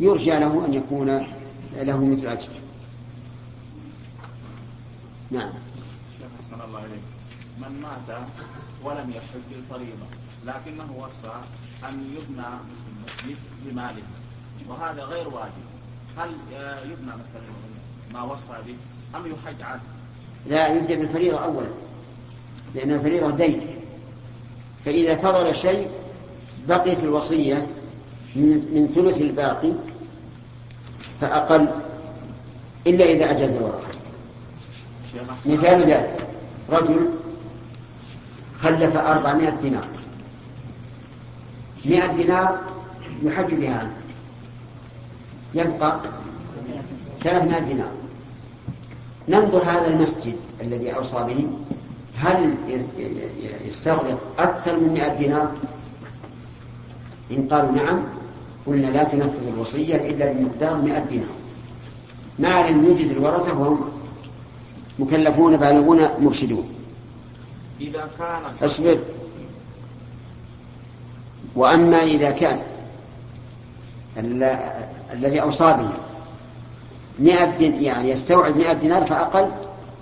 يرجى 0.00 0.30
له 0.30 0.66
أن 0.66 0.74
يكون 0.74 1.26
له 1.76 2.04
مثل 2.04 2.26
أجر. 2.26 2.48
نعم. 5.30 5.52
أحسن 6.40 6.60
الله 6.68 6.78
إليك. 6.78 7.02
من 7.58 7.80
مات 7.82 8.18
ولم 8.84 9.10
يحج 9.10 9.56
الفريضة 9.56 10.06
لكنه 10.46 10.92
وصى 10.98 11.34
أن 11.88 12.16
يبنى 12.16 12.46
مسجد 13.04 13.36
بماله. 13.66 14.02
وهذا 14.68 15.02
غير 15.04 15.28
واجب. 15.28 15.64
هل 16.18 16.30
يبنى 16.90 17.12
مثلا 17.12 17.42
ما 18.12 18.22
وصى 18.22 18.54
به 18.66 18.76
أم 19.18 19.26
يحج 19.26 19.62
عنه؟ 19.62 19.82
لا 20.46 20.68
يبدأ 20.68 20.94
بالفريضة 20.94 21.44
أولا 21.44 21.68
لأن 22.74 22.90
الفريضة 22.90 23.30
دين. 23.30 23.66
فإذا 24.84 25.16
فضل 25.16 25.54
شيء 25.54 25.90
بقيت 26.68 27.04
الوصية 27.04 27.66
من 28.36 28.92
ثلث 28.94 29.20
الباقي 29.20 29.72
فأقل 31.20 31.68
إلا 32.86 33.04
إذا 33.04 33.30
أجاز 33.30 33.52
الورثة 33.54 33.88
مثال 35.46 35.80
ذلك 35.80 36.26
رجل 36.70 37.08
خلف 38.60 38.96
أربعمائة 38.96 39.50
دينار. 39.50 39.86
مئة 41.84 42.06
دينار 42.06 42.60
يحج 43.22 43.54
بها 43.54 43.78
عنه. 43.78 43.94
يبقى 45.54 46.00
ثلاثمائة 47.22 47.60
دينار. 47.60 47.90
ننظر 49.28 49.62
هذا 49.62 49.86
المسجد 49.86 50.36
الذي 50.64 50.94
أوصى 50.94 51.16
به 51.16 51.48
هل 52.16 52.54
يستغرق 53.64 54.34
أكثر 54.38 54.80
من 54.80 54.88
مئة 54.88 55.14
دينار؟ 55.14 55.52
إن 57.30 57.48
قالوا 57.48 57.72
نعم 57.72 58.02
قلنا 58.66 58.86
لا 58.86 59.04
تنفذ 59.04 59.48
الوصية 59.54 59.96
إلا 59.96 60.32
بمقدار 60.32 60.76
مئة 60.76 60.98
دينار. 60.98 61.26
ما 62.38 62.70
لم 62.70 62.84
يوجد 62.84 63.10
الورثة 63.10 63.58
وهم 63.58 63.80
مكلفون 64.98 65.56
بالغون 65.56 66.08
مرشدون 66.20 66.68
إذا 67.80 68.10
كان 68.18 68.42
اصبر 68.62 68.98
وأما 71.56 72.02
إذا 72.02 72.30
كان 72.30 72.58
الذي 75.12 75.42
أوصى 75.42 75.64
به 75.64 75.88
مئة 77.18 77.82
يعني 77.82 78.10
يستوعب 78.10 78.56
مئة 78.56 78.72
دينار 78.72 79.04
فأقل 79.04 79.50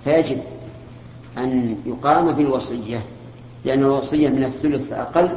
فيجب 0.05 0.38
أن 1.38 1.77
يقام 1.87 2.33
بالوصية. 2.33 3.01
لأن 3.64 3.79
الوصية 3.79 4.29
من 4.29 4.44
الثلث 4.44 4.88
فأقل 4.88 5.29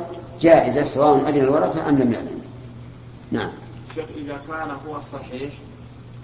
جائزة 0.41 0.83
سواء 0.83 1.29
أذن 1.29 1.41
الورثة 1.41 1.89
أم 1.89 1.95
لم 1.95 2.13
يأذن. 2.13 2.34
نعم. 3.35 3.49
شيخ 3.95 4.05
إذا 4.17 4.39
كان 4.47 4.77
هو 4.87 5.01
صحيح 5.01 5.53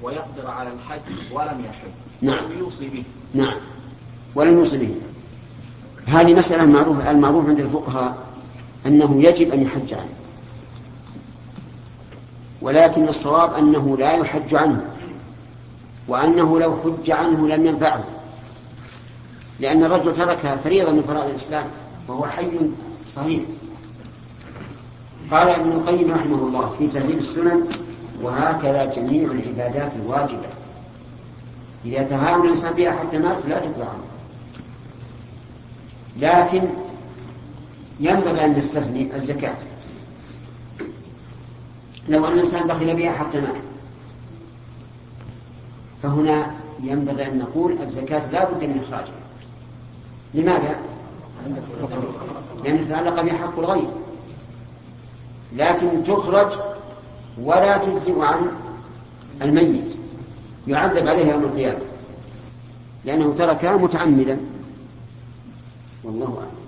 ويقدر 0.04 0.48
على 0.48 0.70
الحج 0.70 1.32
ولم 1.32 1.66
يحج 1.66 1.92
نعم. 2.22 2.52
يوصي 2.60 2.90
به؟ 2.90 3.04
نعم. 3.34 3.58
ولم 4.36 4.58
يوصي 4.58 4.78
به. 4.78 4.96
هذه 6.06 6.34
مسألة 6.34 6.66
معروف 6.66 7.08
المعروف 7.08 7.48
عند 7.48 7.60
الفقهاء 7.60 8.18
أنه 8.86 9.24
يجب 9.24 9.54
أن 9.54 9.62
يحج 9.62 9.94
عنه. 9.94 10.14
ولكن 12.62 13.08
الصواب 13.08 13.54
أنه 13.54 13.98
لا 13.98 14.12
يحج 14.12 14.56
عنه 14.56 14.86
وأنه 16.08 16.60
لو 16.60 16.76
حج 16.84 17.12
عنه 17.12 17.48
لم 17.48 17.66
ينفعه. 17.66 18.04
لأن 19.60 19.84
الرجل 19.84 20.16
ترك 20.16 20.60
فريضة 20.64 20.92
من 20.92 21.02
فرائض 21.02 21.30
الإسلام 21.30 21.66
وهو 22.08 22.26
حي 22.26 22.50
صحيح. 23.16 23.42
قال 25.32 25.50
ابن 25.50 25.72
القيم 25.72 26.12
رحمه 26.12 26.36
الله 26.36 26.76
في 26.78 26.88
تهذيب 26.88 27.20
السنن 27.20 27.68
وهكذا 28.22 28.86
جميع 28.86 29.32
العبادات 29.32 29.92
الواجبة. 29.96 30.48
إذا 31.86 32.04
تهاون 32.04 32.46
الإنسان 32.46 32.74
بها 32.74 32.92
حتى 32.92 33.18
مات 33.18 33.46
لا 33.46 33.60
تقضى 33.60 33.84
عنه. 33.84 34.04
لكن 36.20 36.62
ينبغي 38.00 38.46
أن 38.46 38.60
نستثني 38.60 39.16
الزكاة. 39.16 39.56
لو 42.10 42.26
أن 42.26 42.34
الإنسان 42.34 42.68
بخل 42.68 42.96
بها 42.96 43.12
حتى 43.12 43.42
مات. 43.42 43.56
فهنا 46.04 46.52
ينبغي 46.84 47.28
أن 47.28 47.40
نقول 47.40 47.82
الزكاة 47.82 48.32
لا 48.32 48.52
بد 48.52 48.64
من 48.64 48.82
إخراجها. 48.84 49.22
لماذا؟ 50.34 50.76
لأن 52.64 52.88
تتعلق 52.88 53.22
بها 53.22 53.34
حق 53.34 53.60
الغير 53.60 54.01
لكن 55.58 56.04
تخرج 56.04 56.52
ولا 57.44 57.78
تجزئ 57.78 58.20
عن 58.20 58.40
الميت. 59.42 59.96
يعذب 60.68 61.08
عليها 61.08 61.34
يوم 61.34 61.44
القيامة. 61.44 61.80
لأنه 63.06 63.34
تركها 63.34 63.78
متعمدا. 63.78 64.40
والله 66.04 66.26
أعلم. 66.26 66.62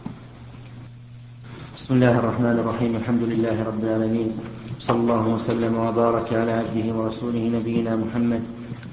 بسم 1.78 1.94
الله 1.94 2.20
الرحمن 2.20 2.60
الرحيم. 2.60 2.96
الحمد 2.96 3.24
لله 3.24 3.64
رب 3.64 3.84
العالمين. 3.84 4.40
صلى 4.80 4.98
الله 4.98 5.28
وسلم 5.28 5.78
وبارك 5.78 6.34
على 6.34 6.52
عبده 6.52 6.96
ورسوله 6.96 7.52
نبينا 7.56 7.96
محمد 7.96 8.44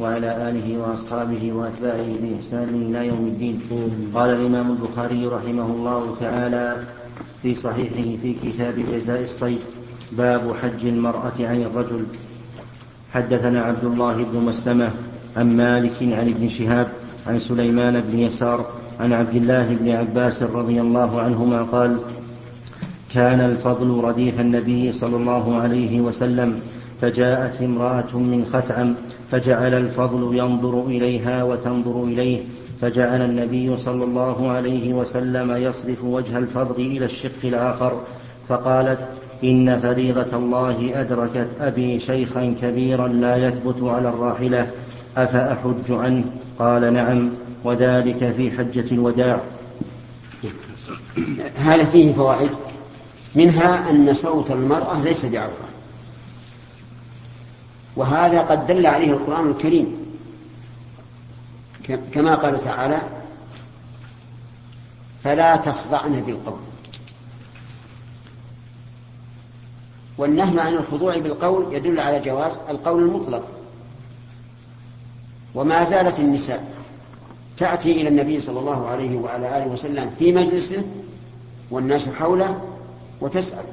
وعلى 0.00 0.50
آله 0.50 0.78
وأصحابه 0.78 1.52
وأتباعه 1.52 2.08
بإحسان 2.22 2.68
إلى 2.68 3.06
يوم 3.06 3.26
الدين. 3.26 3.60
قال 4.14 4.30
الإمام 4.30 4.70
البخاري 4.70 5.26
رحمه 5.26 5.66
الله 5.66 6.16
تعالى 6.20 6.84
في 7.42 7.54
صحيحه 7.54 8.22
في 8.22 8.34
كتاب 8.42 8.74
جزاء 8.92 9.22
الصيد. 9.22 9.60
باب 10.12 10.54
حج 10.62 10.86
المرأة 10.86 11.32
عن 11.40 11.62
الرجل. 11.62 12.04
حدثنا 13.14 13.60
عبد 13.60 13.84
الله 13.84 14.24
بن 14.24 14.44
مسلمة 14.44 14.90
عن 15.36 15.56
مالك 15.56 16.02
عن 16.02 16.28
ابن 16.28 16.48
شهاب 16.48 16.88
عن 17.26 17.38
سليمان 17.38 18.00
بن 18.00 18.18
يسار 18.18 18.66
عن 19.00 19.12
عبد 19.12 19.34
الله 19.34 19.74
بن 19.80 19.90
عباس 19.90 20.42
رضي 20.42 20.80
الله 20.80 21.20
عنهما 21.20 21.62
قال 21.62 21.98
كان 23.14 23.40
الفضل 23.40 24.04
رديف 24.04 24.40
النبي 24.40 24.92
صلى 24.92 25.16
الله 25.16 25.60
عليه 25.60 26.00
وسلم 26.00 26.60
فجاءت 27.00 27.62
امرأة 27.62 28.16
من 28.16 28.44
خثعم 28.52 28.94
فجعل 29.30 29.74
الفضل 29.74 30.36
ينظر 30.36 30.86
إليها 30.86 31.42
وتنظر 31.42 32.04
إليه 32.04 32.44
فجعل 32.80 33.22
النبي 33.22 33.76
صلى 33.76 34.04
الله 34.04 34.50
عليه 34.50 34.94
وسلم 34.94 35.56
يصرف 35.56 36.04
وجه 36.04 36.38
الفضل 36.38 36.74
إلى 36.80 37.04
الشق 37.04 37.40
الآخر 37.44 38.00
فقالت 38.48 39.19
إن 39.44 39.80
فريضة 39.80 40.36
الله 40.36 41.00
أدركت 41.00 41.48
أبي 41.60 42.00
شيخا 42.00 42.54
كبيرا 42.62 43.08
لا 43.08 43.36
يثبت 43.36 43.82
على 43.82 44.08
الراحلة 44.08 44.70
أفأحج 45.16 45.90
عنه؟ 45.90 46.24
قال 46.58 46.94
نعم 46.94 47.30
وذلك 47.64 48.32
في 48.32 48.50
حجة 48.50 48.92
الوداع. 48.92 49.40
هذا 51.56 51.84
فيه 51.84 52.12
فوائد. 52.12 52.50
منها 53.34 53.90
أن 53.90 54.14
صوت 54.14 54.50
المرأة 54.50 55.02
ليس 55.02 55.26
بعورة 55.26 55.68
وهذا 57.96 58.40
قد 58.40 58.66
دل 58.66 58.86
عليه 58.86 59.10
القرآن 59.10 59.50
الكريم. 59.50 59.96
كما 62.12 62.34
قال 62.34 62.60
تعالى 62.60 63.00
فلا 65.24 65.56
تخضعن 65.56 66.20
بالقول. 66.20 66.58
والنهي 70.20 70.60
عن 70.60 70.74
الخضوع 70.74 71.18
بالقول 71.18 71.74
يدل 71.74 72.00
على 72.00 72.20
جواز 72.20 72.60
القول 72.68 73.02
المطلق. 73.02 73.48
وما 75.54 75.84
زالت 75.84 76.20
النساء 76.20 76.74
تأتي 77.56 77.92
إلى 77.92 78.08
النبي 78.08 78.40
صلى 78.40 78.60
الله 78.60 78.86
عليه 78.86 79.16
وعلى 79.16 79.58
آله 79.58 79.72
وسلم 79.72 80.10
في 80.18 80.32
مجلسه 80.32 80.84
والناس 81.70 82.08
حوله 82.08 82.62
وتسأل. 83.20 83.64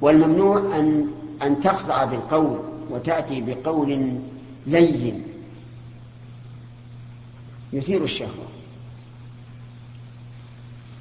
والممنوع 0.00 0.58
أن 0.58 1.06
أن 1.42 1.60
تخضع 1.60 2.04
بالقول 2.04 2.58
وتأتي 2.90 3.40
بقول 3.40 4.18
لين 4.66 5.22
يثير 7.72 8.04
الشهوة. 8.04 8.48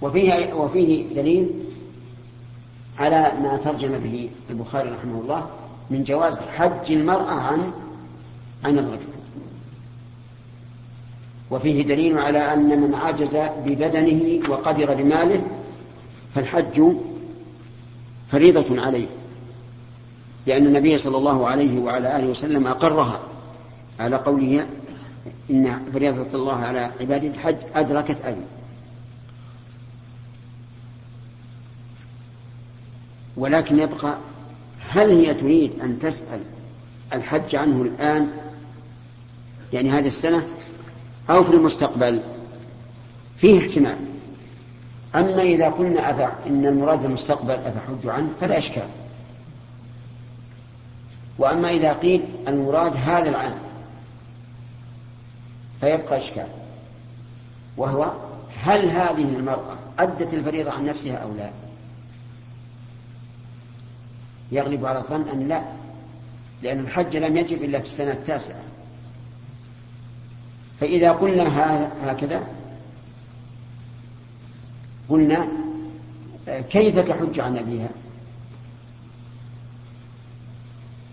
وفيه 0.02 0.54
وفيه 0.54 1.14
دليل 1.14 1.50
على 3.00 3.32
ما 3.42 3.58
ترجم 3.58 3.98
به 3.98 4.30
البخاري 4.50 4.90
رحمه 4.90 5.22
الله 5.22 5.48
من 5.90 6.04
جواز 6.04 6.40
حج 6.40 6.92
المرأة 6.92 7.34
عن 7.34 7.72
عن 8.66 8.80
الرجل. 8.80 9.08
وفيه 11.52 11.84
دليل 11.84 12.18
على 12.18 12.54
أن 12.54 12.82
من 12.82 12.96
عجز 12.96 13.36
ببدنه 13.66 14.50
وقدر 14.50 14.94
بماله 14.94 15.42
فالحج 16.36 16.84
فريضة 18.28 18.82
عليه 18.82 19.08
لأن 20.48 20.66
النبي 20.66 20.98
صلى 20.98 21.18
الله 21.18 21.48
عليه 21.48 21.80
وعلى 21.80 22.16
آله 22.16 22.28
وسلم 22.28 22.68
أقرها 22.68 23.20
على 24.00 24.16
قوله 24.16 24.66
إن 25.52 25.86
فريضة 25.94 26.26
الله 26.34 26.56
على 26.56 26.92
عباده 27.02 27.28
الحج 27.28 27.56
أدركت 27.76 28.18
أبي. 28.26 28.42
ولكن 33.38 33.80
يبقى 33.80 34.18
هل 34.90 35.12
هي 35.12 35.34
تريد 35.34 35.80
أن 35.82 36.00
تسأل 36.00 36.42
الحج 37.14 37.56
عنه 37.56 37.82
الآن؟ 37.82 38.32
يعني 39.74 39.90
هذه 39.90 40.08
السنة 40.08 40.48
أو 41.30 41.44
في 41.44 41.54
المستقبل؟ 41.54 42.22
فيه 43.38 43.60
احتمال. 43.60 43.98
أما 45.16 45.42
إذا 45.42 45.70
قلنا 45.70 46.12
أفع 46.12 46.32
إن 46.48 46.66
المراد 46.66 47.06
المستقبل 47.06 47.52
أفحج 47.52 48.08
عنه 48.08 48.30
فلا 48.42 48.58
إشكال. 48.58 48.88
وأما 51.38 51.70
إذا 51.70 51.94
قيل 51.94 52.26
المراد 52.48 52.96
هذا 52.96 53.30
العام 53.30 53.56
فيبقى 55.82 56.18
إشكال. 56.18 56.48
وهو 57.78 58.12
هل 58.64 58.90
هذه 58.90 59.36
المرأة 59.38 59.78
أدت 60.00 60.34
الفريضة 60.34 60.72
عن 60.72 60.86
نفسها 60.86 61.16
أو 61.16 61.34
لا؟ 61.34 61.50
يغلب 64.52 64.86
على 64.86 65.00
الظن 65.00 65.30
أن 65.30 65.48
لا 65.48 65.64
لأن 66.64 66.80
الحج 66.80 67.18
لم 67.18 67.38
يجب 67.38 67.64
إلا 67.64 67.80
في 67.80 67.86
السنة 67.86 68.12
التاسعة. 68.12 68.62
فإذا 70.80 71.12
قلنا 71.12 71.48
هكذا 72.04 72.48
قلنا 75.10 75.48
كيف 76.70 77.00
تحج 77.00 77.40
عن 77.40 77.58
أبيها؟ 77.58 77.90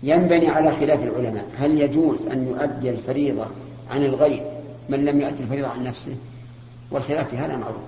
ينبني 0.03 0.47
على 0.47 0.71
خلاف 0.71 1.03
العلماء. 1.03 1.47
هل 1.57 1.81
يجوز 1.81 2.17
أن 2.31 2.47
يؤدي 2.47 2.89
الفريضة 2.89 3.47
عن 3.91 4.03
الغير؟ 4.03 4.43
من 4.89 5.05
لم 5.05 5.21
يؤدي 5.21 5.43
الفريضة 5.43 5.67
عن 5.67 5.83
نفسه؟ 5.83 6.15
والخلاف 6.91 7.29
في 7.29 7.37
هذا 7.37 7.57
معروف. 7.57 7.83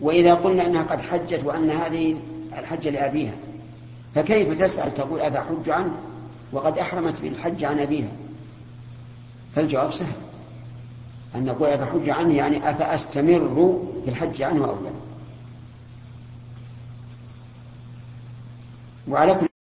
وإذا 0.00 0.34
قلنا 0.34 0.66
أنها 0.66 0.82
قد 0.82 1.00
حجت 1.00 1.44
وأن 1.44 1.70
هذه 1.70 2.16
الحج 2.58 2.88
لأبيها. 2.88 3.34
فكيف 4.14 4.60
تسأل 4.60 4.94
تقول 4.94 5.20
أبا 5.20 5.40
حج 5.40 5.70
عنه 5.70 5.92
وقد 6.52 6.78
أحرمت 6.78 7.20
بالحج 7.20 7.64
عن 7.64 7.78
أبيها؟ 7.78 8.08
فالجواب 9.54 9.92
سهل. 9.92 10.12
أن 11.34 11.44
نقول 11.44 11.68
أفحج 11.68 12.10
عنه 12.10 12.34
يعني 12.34 12.70
أفأستمر 12.70 13.78
في 14.04 14.10
الحج 14.10 14.42
عنه 14.42 14.64
أو 14.64 14.74
لا؟ 14.84 14.90
وعلى 19.08 19.34
كل 19.34 19.47